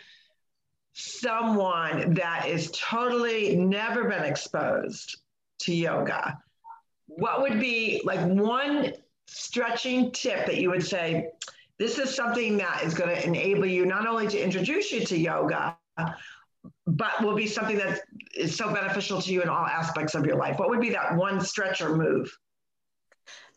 someone 0.94 2.14
that 2.14 2.48
is 2.48 2.70
totally 2.72 3.56
never 3.56 4.04
been 4.04 4.24
exposed 4.24 5.18
to 5.60 5.74
yoga? 5.74 6.38
What 7.06 7.42
would 7.42 7.60
be 7.60 8.00
like 8.04 8.20
one 8.26 8.92
stretching 9.26 10.10
tip 10.12 10.46
that 10.46 10.58
you 10.58 10.70
would 10.70 10.84
say, 10.84 11.28
this 11.78 11.98
is 11.98 12.14
something 12.14 12.58
that 12.58 12.82
is 12.84 12.94
going 12.94 13.10
to 13.14 13.26
enable 13.26 13.66
you 13.66 13.86
not 13.86 14.06
only 14.06 14.28
to 14.28 14.38
introduce 14.38 14.92
you 14.92 15.04
to 15.06 15.18
yoga, 15.18 15.76
but 16.86 17.22
will 17.22 17.34
be 17.34 17.46
something 17.46 17.78
that 17.78 18.00
is 18.36 18.56
so 18.56 18.72
beneficial 18.72 19.20
to 19.20 19.32
you 19.32 19.42
in 19.42 19.48
all 19.48 19.66
aspects 19.66 20.14
of 20.14 20.24
your 20.24 20.36
life. 20.36 20.58
What 20.58 20.70
would 20.70 20.80
be 20.80 20.90
that 20.90 21.16
one 21.16 21.40
stretch 21.40 21.80
or 21.80 21.96
move? 21.96 22.30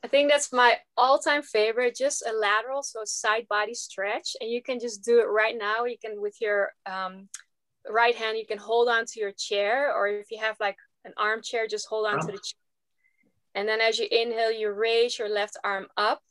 I 0.04 0.08
think 0.08 0.30
that's 0.30 0.54
my 0.54 0.78
all-time 0.98 1.42
favorite, 1.42 1.96
just 1.96 2.24
a 2.28 2.32
lateral, 2.32 2.84
so 2.84 3.02
side 3.06 3.48
body 3.50 3.74
stretch. 3.74 4.36
And 4.40 4.50
you 4.50 4.62
can 4.62 4.80
just 4.80 5.04
do 5.04 5.20
it 5.20 5.26
right 5.26 5.58
now. 5.58 5.86
You 5.86 5.98
can, 5.98 6.22
with 6.22 6.40
your 6.40 6.72
um, 6.86 7.28
right 7.90 8.16
hand, 8.16 8.38
you 8.38 8.46
can 8.46 8.58
hold 8.58 8.88
on 8.88 9.06
to 9.06 9.20
your 9.20 9.32
chair, 9.32 9.96
or 9.96 10.08
if 10.08 10.30
you 10.30 10.40
have 10.40 10.58
like 10.60 10.78
an 11.06 11.14
armchair, 11.18 11.68
just 11.68 11.88
hold 11.88 12.06
on 12.08 12.16
oh. 12.16 12.20
to 12.20 12.28
the 12.28 12.34
chair. 12.34 12.60
And 13.56 13.68
then 13.68 13.82
as 13.82 13.98
you 13.98 14.08
inhale, 14.12 14.52
you 14.52 14.72
raise 14.72 15.18
your 15.18 15.30
left 15.30 15.58
arm 15.64 15.88
up 15.98 16.22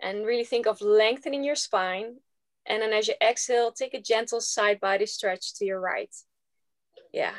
and 0.00 0.26
really 0.26 0.44
think 0.44 0.66
of 0.66 0.80
lengthening 0.80 1.44
your 1.44 1.56
spine. 1.56 2.16
And 2.66 2.82
then 2.82 2.92
as 2.92 3.08
you 3.08 3.14
exhale, 3.22 3.72
take 3.72 3.94
a 3.94 4.00
gentle 4.00 4.40
side 4.40 4.80
body 4.80 5.06
stretch 5.06 5.54
to 5.54 5.64
your 5.64 5.80
right. 5.80 6.14
Yeah. 7.12 7.32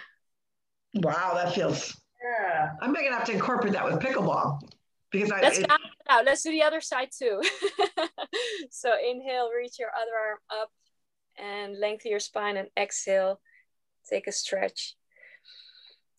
Wow, 0.95 1.33
that 1.35 1.53
feels. 1.53 1.95
Yeah. 2.21 2.71
I'm 2.81 2.93
gonna 2.93 3.11
have 3.11 3.25
to 3.25 3.33
incorporate 3.33 3.73
that 3.73 3.85
with 3.85 3.99
pickleball 3.99 4.59
because 5.11 5.31
I. 5.31 5.41
Let's 5.41 5.59
it, 5.59 5.71
out. 6.09 6.25
Let's 6.25 6.41
do 6.41 6.51
the 6.51 6.63
other 6.63 6.81
side 6.81 7.09
too. 7.17 7.41
so 8.71 8.91
inhale, 8.93 9.49
reach 9.55 9.77
your 9.79 9.89
other 9.89 10.11
arm 10.29 10.39
up, 10.61 10.71
and 11.37 11.79
lengthen 11.79 12.11
your 12.11 12.19
spine, 12.19 12.57
and 12.57 12.69
exhale, 12.77 13.39
take 14.09 14.27
a 14.27 14.31
stretch. 14.31 14.95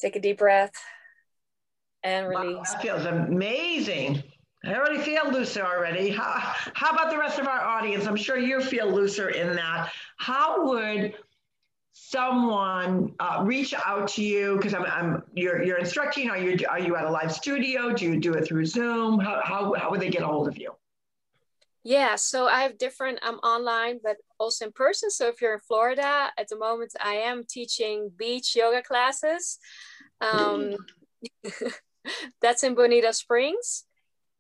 Take 0.01 0.17
a 0.17 0.21
deep 0.21 0.39
breath, 0.39 0.73
and 2.03 2.29
release. 2.29 2.57
Wow, 2.57 2.63
that 2.63 2.83
feels 2.83 3.05
amazing. 3.05 4.23
I 4.65 4.75
already 4.75 4.99
feel 4.99 5.31
looser 5.31 5.63
already. 5.63 6.11
How, 6.11 6.55
how 6.75 6.91
about 6.93 7.11
the 7.11 7.19
rest 7.19 7.39
of 7.39 7.47
our 7.47 7.61
audience? 7.61 8.07
I'm 8.07 8.17
sure 8.17 8.39
you 8.39 8.61
feel 8.61 8.91
looser 8.91 9.31
in 9.31 9.57
that. 9.57 9.91
How 10.19 10.67
would 10.69 11.15
someone 11.93 13.15
uh, 13.21 13.43
reach 13.45 13.73
out 13.75 14.09
to 14.09 14.23
you? 14.23 14.57
Because 14.57 14.75
I'm, 14.75 14.85
I'm 14.85 15.23
you're, 15.35 15.63
you're 15.63 15.79
instructing. 15.79 16.29
Are 16.29 16.37
you 16.37 16.59
are 16.69 16.79
you 16.79 16.97
at 16.97 17.05
a 17.05 17.11
live 17.11 17.33
studio? 17.33 17.93
Do 17.93 18.05
you 18.05 18.21
do 18.21 18.35
it 18.35 18.45
through 18.47 18.67
Zoom? 18.67 19.19
How, 19.19 19.41
how, 19.43 19.75
how 19.75 19.91
would 19.91 20.01
they 20.01 20.11
get 20.11 20.23
a 20.23 20.27
hold 20.27 20.47
of 20.47 20.59
you? 20.59 20.73
Yeah, 21.83 22.17
so 22.17 22.47
I 22.47 22.63
have 22.63 22.77
different. 22.77 23.21
I'm 23.23 23.37
online, 23.37 24.01
but 24.03 24.19
also 24.39 24.67
in 24.67 24.73
person. 24.73 25.11
So 25.11 25.29
if 25.29 25.41
you're 25.41 25.55
in 25.55 25.61
Florida 25.61 26.31
at 26.37 26.49
the 26.49 26.59
moment, 26.59 26.93
I 27.03 27.15
am 27.15 27.45
teaching 27.49 28.11
beach 28.15 28.55
yoga 28.55 28.83
classes. 28.83 29.59
Um, 30.21 30.77
that's 32.43 32.63
in 32.63 32.75
Bonita 32.75 33.15
Springs. 33.15 33.85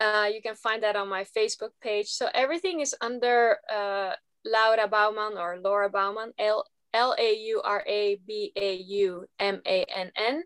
Uh, 0.00 0.28
you 0.32 0.40
can 0.40 0.54
find 0.54 0.82
that 0.82 0.96
on 0.96 1.08
my 1.08 1.24
Facebook 1.24 1.70
page. 1.82 2.08
So 2.08 2.28
everything 2.32 2.80
is 2.80 2.94
under 3.00 3.58
uh, 3.70 4.12
Laura 4.44 4.88
Baumann 4.88 5.36
or 5.36 5.58
Laura 5.60 5.90
Baumann, 5.90 6.32
L 6.38 6.64
L 6.94 7.14
A 7.18 7.34
U 7.34 7.60
R 7.62 7.84
A 7.86 8.16
B 8.26 8.52
A 8.56 8.74
U 8.76 9.26
M 9.38 9.60
A 9.66 9.84
N 9.84 10.10
N. 10.16 10.42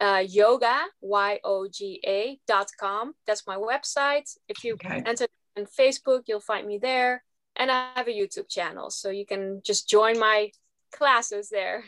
Uh, 0.00 0.18
yoga 0.18 0.82
y 1.00 1.38
o 1.44 1.68
g 1.68 2.00
a 2.04 2.38
dot 2.48 2.68
com. 2.78 3.14
That's 3.24 3.46
my 3.46 3.56
website. 3.56 4.36
If 4.48 4.64
you 4.64 4.74
okay. 4.74 5.00
enter 5.06 5.28
on 5.56 5.66
Facebook, 5.66 6.22
you'll 6.26 6.40
find 6.40 6.66
me 6.66 6.78
there. 6.78 7.22
And 7.54 7.70
I 7.70 7.92
have 7.94 8.08
a 8.08 8.10
YouTube 8.10 8.48
channel, 8.48 8.90
so 8.90 9.10
you 9.10 9.24
can 9.24 9.62
just 9.64 9.88
join 9.88 10.18
my 10.18 10.50
classes 10.90 11.50
there. 11.50 11.84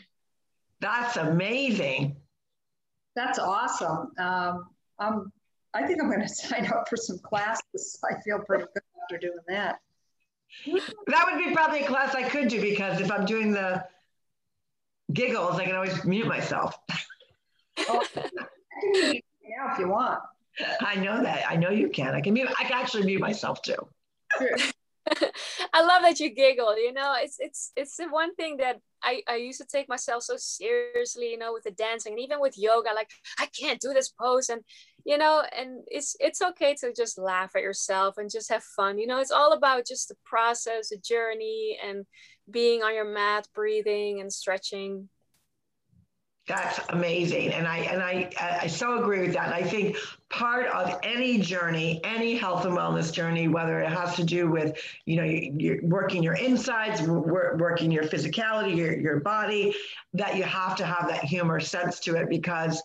That's 0.79 1.17
amazing. 1.17 2.15
That's 3.15 3.39
awesome. 3.39 4.11
Um, 4.17 4.69
I'm 4.97 5.31
I 5.75 5.85
think 5.85 6.01
I'm 6.01 6.09
going 6.09 6.21
to 6.27 6.27
sign 6.27 6.65
up 6.67 6.87
for 6.89 6.97
some 6.97 7.19
classes. 7.19 7.99
I 8.09 8.19
feel 8.21 8.39
pretty 8.39 8.65
good 8.73 8.83
after 9.03 9.17
doing 9.17 9.37
that. 9.47 9.79
That 11.07 11.25
would 11.25 11.43
be 11.43 11.53
probably 11.53 11.81
a 11.81 11.87
class 11.87 12.15
I 12.15 12.23
could 12.23 12.47
do 12.47 12.61
because 12.61 13.01
if 13.01 13.11
I'm 13.11 13.25
doing 13.25 13.51
the 13.51 13.83
giggles, 15.11 15.59
I 15.59 15.65
can 15.65 15.75
always 15.75 16.03
mute 16.05 16.27
myself. 16.27 16.77
oh, 17.89 18.05
I 18.15 18.21
can 18.81 18.91
mute 18.91 19.23
you 19.43 19.55
now 19.57 19.73
if 19.73 19.79
you 19.79 19.89
want. 19.89 20.19
I 20.79 20.95
know 20.95 21.21
that. 21.21 21.43
I 21.49 21.57
know 21.57 21.71
you 21.71 21.89
can. 21.89 22.15
I 22.15 22.21
can 22.21 22.33
mute. 22.33 22.49
I 22.57 22.63
can 22.63 22.79
actually 22.79 23.03
mute 23.03 23.19
myself 23.19 23.61
too. 23.61 23.75
I 25.73 25.81
love 25.81 26.01
that 26.01 26.19
you 26.19 26.33
giggle. 26.33 26.79
You 26.79 26.93
know, 26.93 27.13
it's 27.17 27.35
it's 27.39 27.71
it's 27.75 27.97
the 27.97 28.07
one 28.07 28.33
thing 28.35 28.57
that 28.57 28.79
I, 29.03 29.21
I 29.27 29.35
used 29.35 29.59
to 29.59 29.67
take 29.67 29.89
myself 29.89 30.23
so 30.23 30.35
seriously, 30.37 31.31
you 31.31 31.37
know, 31.37 31.51
with 31.51 31.63
the 31.63 31.71
dancing 31.71 32.13
and 32.13 32.21
even 32.21 32.39
with 32.39 32.57
yoga, 32.57 32.89
like 32.95 33.09
I 33.37 33.47
can't 33.47 33.81
do 33.81 33.93
this 33.93 34.09
pose. 34.09 34.49
And, 34.49 34.61
you 35.05 35.19
know, 35.19 35.43
and 35.55 35.83
it's 35.87 36.17
it's 36.19 36.41
okay 36.41 36.73
to 36.81 36.91
just 36.91 37.19
laugh 37.19 37.55
at 37.55 37.61
yourself 37.61 38.17
and 38.17 38.29
just 38.29 38.49
have 38.49 38.63
fun. 38.63 38.97
You 38.97 39.05
know, 39.05 39.19
it's 39.19 39.31
all 39.31 39.53
about 39.53 39.85
just 39.85 40.09
the 40.09 40.15
process, 40.25 40.89
the 40.89 40.97
journey 40.97 41.77
and 41.83 42.05
being 42.49 42.81
on 42.81 42.95
your 42.95 43.05
mat, 43.05 43.47
breathing 43.53 44.19
and 44.19 44.33
stretching. 44.33 45.09
That's 46.47 46.79
amazing. 46.89 47.53
And 47.53 47.67
I 47.67 47.77
and 47.77 48.01
I 48.01 48.29
I 48.39 48.67
so 48.67 48.99
agree 48.99 49.21
with 49.21 49.33
that. 49.33 49.45
And 49.45 49.53
I 49.53 49.63
think 49.63 49.97
part 50.29 50.67
of 50.67 50.99
any 51.03 51.39
journey, 51.39 52.01
any 52.03 52.35
health 52.35 52.65
and 52.65 52.75
wellness 52.75 53.11
journey, 53.11 53.47
whether 53.47 53.79
it 53.79 53.89
has 53.89 54.15
to 54.15 54.23
do 54.23 54.49
with, 54.49 54.75
you 55.05 55.17
know, 55.17 55.23
you're 55.23 55.83
working 55.83 56.21
your 56.23 56.35
insides, 56.35 57.01
working 57.01 57.91
your 57.91 58.03
physicality, 58.03 58.75
your, 58.75 58.95
your 58.95 59.19
body, 59.21 59.75
that 60.13 60.35
you 60.35 60.43
have 60.43 60.75
to 60.77 60.85
have 60.85 61.07
that 61.09 61.23
humor 61.23 61.59
sense 61.59 61.99
to 62.01 62.15
it 62.15 62.29
because 62.29 62.81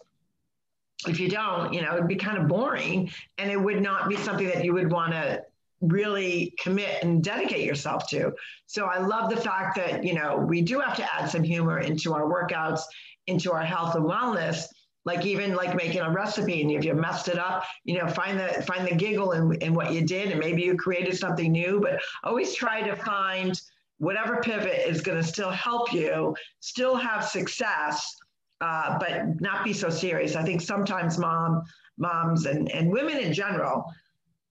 if 1.06 1.18
you 1.18 1.28
don't, 1.28 1.72
you 1.72 1.82
know, 1.82 1.94
it'd 1.94 2.08
be 2.08 2.16
kind 2.16 2.38
of 2.38 2.48
boring 2.48 3.10
and 3.38 3.50
it 3.50 3.60
would 3.60 3.82
not 3.82 4.08
be 4.08 4.16
something 4.16 4.46
that 4.48 4.64
you 4.64 4.74
would 4.74 4.90
want 4.90 5.12
to 5.12 5.42
really 5.80 6.54
commit 6.58 7.02
and 7.02 7.24
dedicate 7.24 7.64
yourself 7.64 8.06
to. 8.08 8.32
So 8.66 8.84
I 8.84 8.98
love 8.98 9.30
the 9.30 9.36
fact 9.36 9.76
that, 9.76 10.04
you 10.04 10.14
know, 10.14 10.36
we 10.36 10.60
do 10.60 10.78
have 10.80 10.96
to 10.96 11.14
add 11.14 11.30
some 11.30 11.42
humor 11.42 11.78
into 11.78 12.12
our 12.12 12.24
workouts 12.24 12.82
into 13.26 13.52
our 13.52 13.62
health 13.62 13.94
and 13.94 14.04
wellness 14.04 14.64
like 15.04 15.24
even 15.24 15.54
like 15.54 15.74
making 15.74 16.00
a 16.00 16.10
recipe 16.10 16.60
and 16.62 16.70
if 16.70 16.84
you 16.84 16.94
messed 16.94 17.28
it 17.28 17.38
up 17.38 17.64
you 17.84 17.98
know 17.98 18.06
find 18.06 18.38
the 18.38 18.48
find 18.62 18.86
the 18.86 18.94
giggle 18.94 19.32
in, 19.32 19.54
in 19.56 19.74
what 19.74 19.92
you 19.92 20.02
did 20.02 20.30
and 20.30 20.40
maybe 20.40 20.62
you 20.62 20.76
created 20.76 21.16
something 21.16 21.52
new 21.52 21.80
but 21.80 22.00
always 22.24 22.54
try 22.54 22.82
to 22.82 22.94
find 22.96 23.60
whatever 23.98 24.40
pivot 24.42 24.86
is 24.86 25.00
going 25.00 25.16
to 25.16 25.26
still 25.26 25.50
help 25.50 25.92
you 25.92 26.34
still 26.60 26.96
have 26.96 27.24
success 27.24 28.16
uh, 28.60 28.98
but 28.98 29.40
not 29.40 29.64
be 29.64 29.72
so 29.72 29.88
serious 29.88 30.36
i 30.36 30.42
think 30.42 30.60
sometimes 30.60 31.18
mom 31.18 31.62
moms 31.98 32.46
and, 32.46 32.70
and 32.72 32.90
women 32.90 33.18
in 33.18 33.32
general 33.32 33.84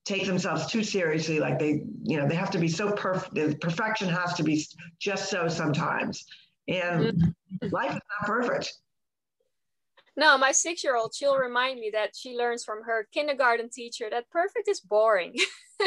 take 0.04 0.26
themselves 0.26 0.66
too 0.66 0.82
seriously 0.82 1.38
like 1.38 1.58
they 1.58 1.82
you 2.02 2.16
know 2.16 2.26
they 2.26 2.34
have 2.34 2.50
to 2.50 2.58
be 2.58 2.68
so 2.68 2.90
perfect 2.92 3.60
perfection 3.60 4.08
has 4.08 4.34
to 4.34 4.42
be 4.42 4.64
just 4.98 5.30
so 5.30 5.46
sometimes 5.48 6.24
and 6.70 7.00
mm-hmm. 7.02 7.66
life 7.70 7.90
is 7.90 8.00
not 8.20 8.26
perfect. 8.26 8.74
No, 10.16 10.38
my 10.38 10.52
six 10.52 10.84
year 10.84 10.96
old, 10.96 11.14
she'll 11.14 11.36
remind 11.36 11.80
me 11.80 11.90
that 11.92 12.14
she 12.14 12.36
learns 12.36 12.64
from 12.64 12.82
her 12.84 13.08
kindergarten 13.12 13.68
teacher 13.68 14.08
that 14.10 14.30
perfect 14.30 14.68
is 14.68 14.80
boring. 14.80 15.34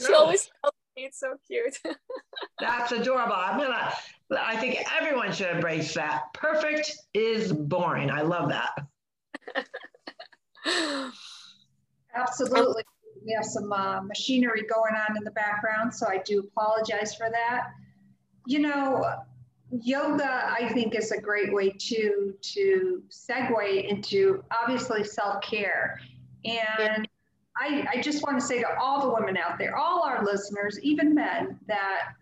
she 0.00 0.12
always 0.12 0.50
tells 0.62 0.74
it's 0.96 1.20
so 1.20 1.34
cute. 1.46 1.78
That's 2.60 2.92
adorable. 2.92 3.34
I'm 3.34 3.58
gonna, 3.58 3.92
I 4.38 4.56
think 4.56 4.78
everyone 5.00 5.32
should 5.32 5.54
embrace 5.54 5.94
that. 5.94 6.24
Perfect 6.34 6.92
is 7.12 7.52
boring. 7.52 8.10
I 8.10 8.22
love 8.22 8.50
that. 8.50 8.78
Absolutely. 12.14 12.84
We 13.24 13.32
have 13.32 13.44
some 13.44 13.72
uh, 13.72 14.02
machinery 14.02 14.62
going 14.72 14.94
on 14.94 15.16
in 15.16 15.24
the 15.24 15.30
background, 15.30 15.94
so 15.94 16.06
I 16.06 16.18
do 16.18 16.40
apologize 16.40 17.14
for 17.14 17.30
that. 17.30 17.68
You 18.46 18.60
know, 18.60 19.04
yoga 19.82 20.44
i 20.52 20.68
think 20.72 20.94
is 20.94 21.10
a 21.10 21.20
great 21.20 21.52
way 21.52 21.70
to 21.70 22.34
to 22.42 23.02
segue 23.10 23.88
into 23.88 24.44
obviously 24.52 25.02
self-care 25.02 25.98
and 26.44 27.08
I, 27.56 27.86
I 27.92 28.00
just 28.00 28.22
want 28.22 28.38
to 28.40 28.44
say 28.44 28.60
to 28.60 28.78
all 28.78 29.02
the 29.02 29.14
women 29.14 29.36
out 29.36 29.58
there 29.58 29.76
all 29.76 30.02
our 30.02 30.24
listeners 30.24 30.78
even 30.80 31.14
men 31.14 31.58
that 31.66 32.12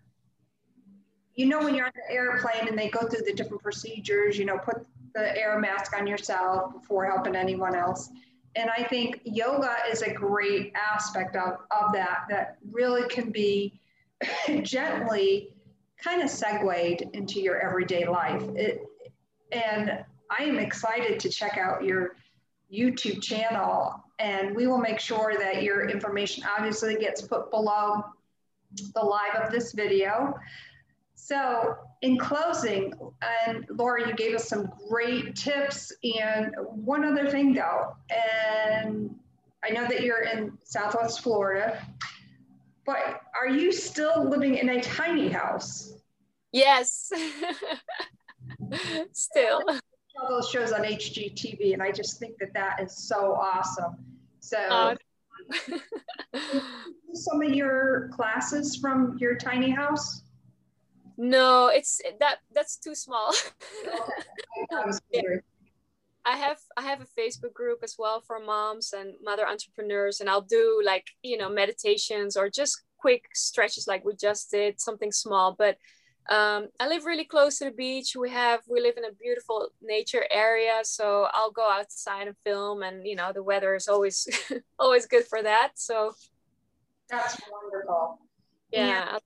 you 1.35 1.47
know 1.47 1.59
when 1.59 1.73
you're 1.73 1.85
on 1.85 1.91
the 1.95 2.13
airplane 2.13 2.67
and 2.67 2.77
they 2.77 2.89
go 2.89 3.07
through 3.07 3.25
the 3.25 3.33
different 3.33 3.63
procedures 3.63 4.37
you 4.37 4.45
know 4.45 4.57
put 4.57 4.85
the 5.15 5.37
air 5.39 5.59
mask 5.59 5.95
on 5.97 6.05
yourself 6.07 6.73
before 6.73 7.05
helping 7.05 7.35
anyone 7.35 7.75
else 7.75 8.09
and 8.55 8.69
i 8.77 8.83
think 8.83 9.21
yoga 9.23 9.75
is 9.91 10.01
a 10.03 10.13
great 10.13 10.71
aspect 10.75 11.35
of, 11.35 11.59
of 11.71 11.91
that 11.93 12.25
that 12.29 12.57
really 12.71 13.07
can 13.09 13.31
be 13.31 13.79
gently 14.61 15.49
kind 16.03 16.21
of 16.21 16.29
segued 16.29 17.03
into 17.13 17.39
your 17.39 17.59
everyday 17.59 18.05
life. 18.05 18.43
It, 18.55 18.85
and 19.51 20.03
I 20.29 20.43
am 20.43 20.57
excited 20.59 21.19
to 21.21 21.29
check 21.29 21.57
out 21.57 21.83
your 21.83 22.15
YouTube 22.71 23.21
channel, 23.21 24.02
and 24.19 24.55
we 24.55 24.67
will 24.67 24.77
make 24.77 24.99
sure 24.99 25.35
that 25.39 25.63
your 25.63 25.89
information 25.89 26.43
obviously 26.57 26.95
gets 26.95 27.21
put 27.21 27.49
below 27.51 28.03
the 28.93 29.01
live 29.01 29.35
of 29.35 29.51
this 29.51 29.73
video. 29.73 30.33
So, 31.15 31.75
in 32.01 32.17
closing, 32.17 32.93
and 33.47 33.65
Laura, 33.69 34.07
you 34.07 34.13
gave 34.13 34.35
us 34.35 34.47
some 34.47 34.71
great 34.89 35.35
tips. 35.35 35.91
And 36.03 36.53
one 36.59 37.05
other 37.05 37.29
thing, 37.29 37.53
though, 37.53 37.95
and 38.09 39.15
I 39.63 39.69
know 39.69 39.87
that 39.87 40.01
you're 40.01 40.23
in 40.23 40.57
Southwest 40.63 41.21
Florida. 41.21 41.81
But 42.85 43.21
are 43.39 43.47
you 43.47 43.71
still 43.71 44.29
living 44.29 44.55
in 44.55 44.67
a 44.67 44.81
tiny 44.81 45.29
house? 45.29 45.93
Yes. 46.51 47.11
still. 49.13 49.61
All 50.23 50.29
those 50.29 50.49
shows 50.49 50.71
on 50.71 50.83
HGTV, 50.83 51.73
and 51.73 51.83
I 51.83 51.91
just 51.91 52.17
think 52.17 52.37
that 52.39 52.53
that 52.53 52.81
is 52.81 52.95
so 52.95 53.33
awesome. 53.33 53.97
So, 54.39 54.57
uh, 54.57 54.95
Some 57.13 57.41
of 57.41 57.53
your 57.53 58.09
classes 58.13 58.77
from 58.77 59.17
your 59.19 59.35
tiny 59.35 59.69
house? 59.69 60.21
No, 61.17 61.67
it's 61.67 62.01
that 62.19 62.37
that's 62.53 62.77
too 62.77 62.95
small. 62.95 63.33
yeah. 65.11 65.21
I 66.25 66.37
have 66.37 66.59
I 66.77 66.83
have 66.83 67.01
a 67.01 67.19
Facebook 67.19 67.53
group 67.53 67.79
as 67.83 67.95
well 67.99 68.21
for 68.21 68.39
moms 68.39 68.93
and 68.93 69.15
mother 69.21 69.45
entrepreneurs, 69.47 70.21
and 70.21 70.29
I'll 70.29 70.41
do 70.41 70.81
like 70.83 71.07
you 71.21 71.37
know 71.37 71.49
meditations 71.49 72.37
or 72.37 72.49
just 72.49 72.81
quick 72.97 73.25
stretches 73.33 73.87
like 73.87 74.05
we 74.05 74.15
just 74.15 74.49
did, 74.49 74.79
something 74.79 75.11
small. 75.11 75.53
But 75.57 75.77
um, 76.29 76.69
I 76.79 76.87
live 76.87 77.05
really 77.05 77.25
close 77.25 77.59
to 77.59 77.65
the 77.65 77.71
beach. 77.71 78.15
We 78.15 78.29
have 78.29 78.61
we 78.69 78.79
live 78.79 78.95
in 78.97 79.05
a 79.05 79.11
beautiful 79.11 79.69
nature 79.81 80.25
area, 80.31 80.79
so 80.83 81.27
I'll 81.33 81.51
go 81.51 81.69
outside 81.69 82.27
and 82.27 82.37
film, 82.45 82.81
and 82.81 83.05
you 83.05 83.15
know 83.15 83.31
the 83.33 83.43
weather 83.43 83.75
is 83.75 83.87
always 83.87 84.27
always 84.79 85.05
good 85.05 85.25
for 85.25 85.43
that. 85.43 85.71
So 85.75 86.13
that's 87.09 87.39
wonderful. 87.51 88.19
Yeah. 88.71 89.17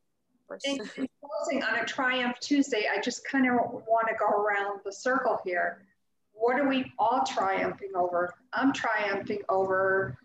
In 0.64 0.78
closing 0.78 1.62
on 1.62 1.80
a 1.80 1.86
Triumph 1.86 2.38
Tuesday, 2.40 2.86
I 2.90 3.02
just 3.02 3.28
kind 3.28 3.46
of 3.48 3.56
want 3.56 4.08
to 4.08 4.16
go 4.18 4.28
around 4.28 4.80
the 4.86 4.94
circle 4.94 5.38
here. 5.44 5.86
What 6.32 6.58
are 6.58 6.70
we 6.70 6.90
all 6.98 7.26
triumphing 7.26 7.92
over? 7.96 8.34
I'm 8.54 8.72
triumphing 8.72 9.42
over 9.50 10.18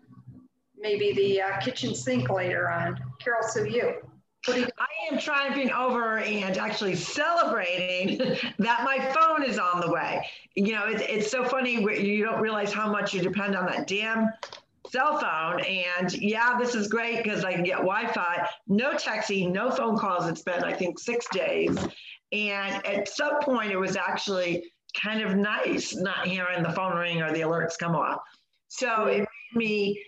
maybe 0.77 1.11
the 1.13 1.41
uh, 1.41 1.59
kitchen 1.59 1.93
sink 1.93 2.29
later 2.29 2.71
on. 2.71 2.97
Carol, 3.19 3.43
so 3.43 3.63
you. 3.63 3.95
I 4.47 4.87
am 5.11 5.19
triumphing 5.19 5.71
over 5.71 6.19
and 6.19 6.57
actually 6.57 6.95
celebrating 6.95 8.17
that 8.59 8.83
my 8.83 8.99
phone 9.13 9.43
is 9.43 9.57
on 9.57 9.81
the 9.81 9.91
way. 9.91 10.27
You 10.55 10.73
know, 10.73 10.85
it's, 10.87 11.03
it's 11.07 11.31
so 11.31 11.43
funny. 11.45 11.75
You 11.75 12.23
don't 12.25 12.41
realize 12.41 12.73
how 12.73 12.91
much 12.91 13.13
you 13.13 13.21
depend 13.21 13.55
on 13.55 13.65
that 13.67 13.87
damn 13.87 14.29
cell 14.89 15.17
phone. 15.17 15.61
And 15.61 16.13
yeah, 16.13 16.57
this 16.59 16.75
is 16.75 16.87
great 16.87 17.23
because 17.23 17.43
I 17.45 17.53
can 17.53 17.63
get 17.63 17.77
Wi 17.77 18.11
Fi, 18.11 18.47
no 18.67 18.93
texting, 18.93 19.51
no 19.51 19.71
phone 19.71 19.97
calls. 19.97 20.27
It's 20.27 20.41
been, 20.41 20.63
I 20.63 20.73
think, 20.73 20.99
six 20.99 21.25
days. 21.31 21.75
And 22.31 22.85
at 22.85 23.07
some 23.07 23.39
point, 23.41 23.71
it 23.71 23.77
was 23.77 23.95
actually 23.95 24.71
kind 25.01 25.21
of 25.21 25.35
nice 25.35 25.95
not 25.95 26.27
hearing 26.27 26.63
the 26.63 26.71
phone 26.71 26.95
ring 26.95 27.21
or 27.21 27.31
the 27.31 27.41
alerts 27.41 27.77
come 27.77 27.95
off. 27.95 28.19
So 28.67 29.05
it 29.05 29.19
made 29.19 29.57
me 29.57 30.03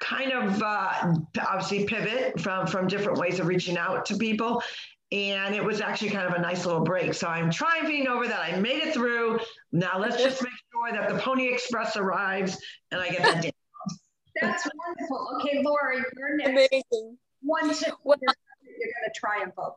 kind 0.00 0.32
of 0.32 0.62
uh, 0.62 1.14
obviously 1.46 1.84
pivot 1.84 2.40
from 2.40 2.66
from 2.66 2.86
different 2.86 3.18
ways 3.18 3.40
of 3.40 3.46
reaching 3.46 3.76
out 3.78 4.04
to 4.06 4.16
people. 4.16 4.62
And 5.12 5.54
it 5.54 5.62
was 5.64 5.80
actually 5.80 6.10
kind 6.10 6.26
of 6.26 6.34
a 6.34 6.40
nice 6.40 6.66
little 6.66 6.82
break. 6.82 7.14
So 7.14 7.28
i'm 7.28 7.50
triumphing 7.50 8.08
over 8.08 8.26
that. 8.26 8.40
I 8.40 8.58
made 8.58 8.82
it 8.82 8.94
through. 8.94 9.38
Now 9.72 9.98
let's 9.98 10.16
just 10.16 10.42
make 10.42 10.52
sure 10.72 10.92
that 10.92 11.08
the 11.08 11.18
pony 11.18 11.46
express 11.52 11.96
arrives 11.96 12.58
and 12.90 13.00
i 13.00 13.08
get 13.08 13.22
that 13.22 13.42
down 13.42 13.52
that's 14.40 14.68
wonderful. 14.74 15.28
Okay 15.36 15.62
laura 15.62 16.02
you're 16.16 16.36
next. 16.36 16.50
Amazing. 16.50 17.16
one 17.42 17.72
tip 17.72 17.94
well, 18.02 18.18
you're 18.20 18.28
going 18.28 19.12
to 19.12 19.20
triumph 19.20 19.54
over. 19.58 19.74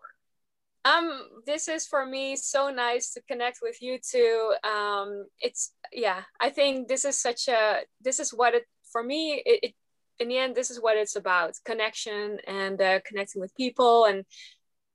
um 0.85 1.29
this 1.45 1.67
is 1.67 1.85
for 1.85 2.05
me 2.05 2.35
so 2.35 2.69
nice 2.69 3.13
to 3.13 3.21
connect 3.27 3.59
with 3.61 3.81
you 3.81 3.99
too 3.99 4.53
um 4.63 5.25
it's 5.41 5.73
yeah 5.91 6.21
i 6.39 6.49
think 6.49 6.87
this 6.87 7.05
is 7.05 7.19
such 7.21 7.47
a 7.47 7.81
this 8.01 8.19
is 8.19 8.33
what 8.33 8.55
it 8.55 8.63
for 8.91 9.03
me 9.03 9.43
it, 9.45 9.59
it 9.63 9.73
in 10.19 10.27
the 10.27 10.37
end, 10.37 10.55
this 10.55 10.71
is 10.71 10.81
what 10.81 10.97
it's 10.97 11.15
about 11.15 11.53
connection 11.65 12.39
and 12.47 12.81
uh, 12.81 12.99
connecting 13.05 13.41
with 13.41 13.55
people 13.55 14.05
and 14.05 14.25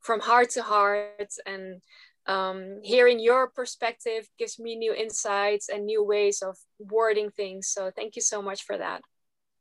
from 0.01 0.21
heart 0.21 0.51
to 0.51 0.63
heart. 0.63 1.33
And 1.47 1.81
um, 2.27 2.81
hearing 2.83 3.21
your 3.21 3.49
perspective 3.49 4.29
gives 4.39 4.59
me 4.59 4.77
new 4.77 4.95
insights 4.95 5.69
and 5.69 5.87
new 5.87 6.05
ways 6.05 6.43
of 6.43 6.57
wording 6.79 7.31
things. 7.31 7.69
So 7.69 7.91
thank 7.95 8.17
you 8.17 8.23
so 8.23 8.43
much 8.43 8.65
for 8.65 8.77
that. 8.79 9.03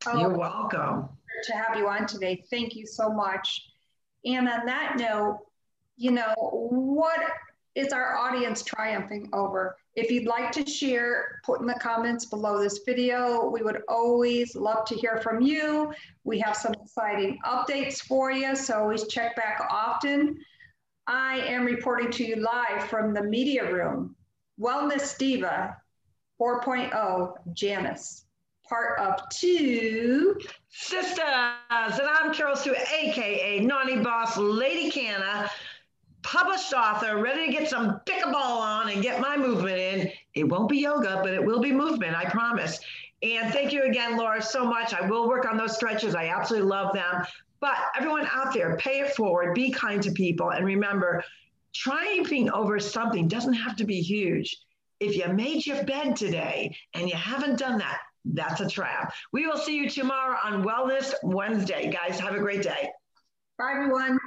Oh, 0.07 0.19
You're 0.19 0.37
welcome. 0.37 1.09
To 1.43 1.53
have 1.53 1.77
you 1.77 1.87
on 1.87 2.05
today. 2.07 2.43
Thank 2.49 2.75
you 2.75 2.85
so 2.85 3.09
much. 3.09 3.67
And 4.25 4.47
on 4.47 4.65
that 4.65 4.97
note, 4.97 5.39
you 5.95 6.11
know, 6.11 6.33
what 6.37 7.19
is 7.75 7.93
our 7.93 8.17
audience 8.17 8.63
triumphing 8.63 9.29
over? 9.33 9.77
If 9.95 10.11
you'd 10.11 10.27
like 10.27 10.51
to 10.53 10.65
share, 10.65 11.39
put 11.45 11.61
in 11.61 11.67
the 11.67 11.75
comments 11.75 12.25
below 12.25 12.59
this 12.59 12.81
video. 12.85 13.49
We 13.49 13.61
would 13.61 13.81
always 13.87 14.55
love 14.55 14.85
to 14.85 14.95
hear 14.95 15.21
from 15.21 15.41
you. 15.41 15.93
We 16.23 16.39
have 16.39 16.55
some 16.55 16.73
exciting 16.73 17.39
updates 17.45 18.01
for 18.01 18.31
you, 18.31 18.55
so 18.55 18.79
always 18.79 19.07
check 19.07 19.35
back 19.35 19.65
often. 19.69 20.37
I 21.07 21.39
am 21.39 21.65
reporting 21.65 22.11
to 22.11 22.25
you 22.25 22.35
live 22.37 22.83
from 22.89 23.13
the 23.13 23.23
media 23.23 23.71
room. 23.71 24.15
Wellness 24.59 25.17
Diva 25.17 25.77
4.0, 26.39 27.33
Janice, 27.53 28.25
part 28.67 28.99
of 28.99 29.29
two 29.29 30.39
sisters. 30.69 31.19
And 31.69 32.07
I'm 32.07 32.33
Carol 32.33 32.55
Sue, 32.55 32.75
AKA 32.75 33.59
Naughty 33.59 33.97
Boss 33.97 34.37
Lady 34.37 34.89
Canna 34.89 35.49
published 36.23 36.73
author, 36.73 37.21
ready 37.21 37.47
to 37.47 37.51
get 37.51 37.69
some 37.69 37.99
pickleball 38.05 38.35
on 38.59 38.89
and 38.89 39.01
get 39.01 39.21
my 39.21 39.37
movement 39.37 39.77
in. 39.77 40.11
It 40.33 40.43
won't 40.47 40.69
be 40.69 40.77
yoga, 40.77 41.19
but 41.23 41.33
it 41.33 41.43
will 41.43 41.59
be 41.59 41.71
movement, 41.71 42.15
I 42.15 42.25
promise. 42.25 42.79
And 43.23 43.53
thank 43.53 43.71
you 43.71 43.83
again, 43.83 44.17
Laura, 44.17 44.41
so 44.41 44.65
much. 44.65 44.93
I 44.93 45.07
will 45.07 45.27
work 45.27 45.45
on 45.45 45.57
those 45.57 45.75
stretches. 45.75 46.15
I 46.15 46.27
absolutely 46.27 46.69
love 46.69 46.93
them. 46.93 47.23
But 47.59 47.77
everyone 47.95 48.27
out 48.31 48.53
there, 48.53 48.75
pay 48.77 49.01
it 49.01 49.15
forward, 49.15 49.53
be 49.53 49.71
kind 49.71 50.01
to 50.01 50.11
people, 50.11 50.49
and 50.51 50.65
remember, 50.65 51.23
triumphing 51.73 52.49
over 52.49 52.79
something 52.79 53.27
doesn't 53.27 53.53
have 53.53 53.75
to 53.77 53.85
be 53.85 54.01
huge. 54.01 54.57
If 54.99 55.15
you 55.15 55.27
made 55.33 55.65
your 55.65 55.83
bed 55.83 56.15
today 56.15 56.75
and 56.93 57.07
you 57.07 57.15
haven't 57.15 57.59
done 57.59 57.77
that, 57.77 57.99
that's 58.25 58.61
a 58.61 58.67
trap. 58.67 59.13
We 59.31 59.47
will 59.47 59.57
see 59.57 59.75
you 59.75 59.89
tomorrow 59.89 60.37
on 60.43 60.63
Wellness 60.63 61.13
Wednesday. 61.23 61.91
Guys, 61.91 62.19
have 62.19 62.35
a 62.35 62.39
great 62.39 62.61
day. 62.63 62.89
Bye, 63.57 63.73
everyone. 63.75 64.19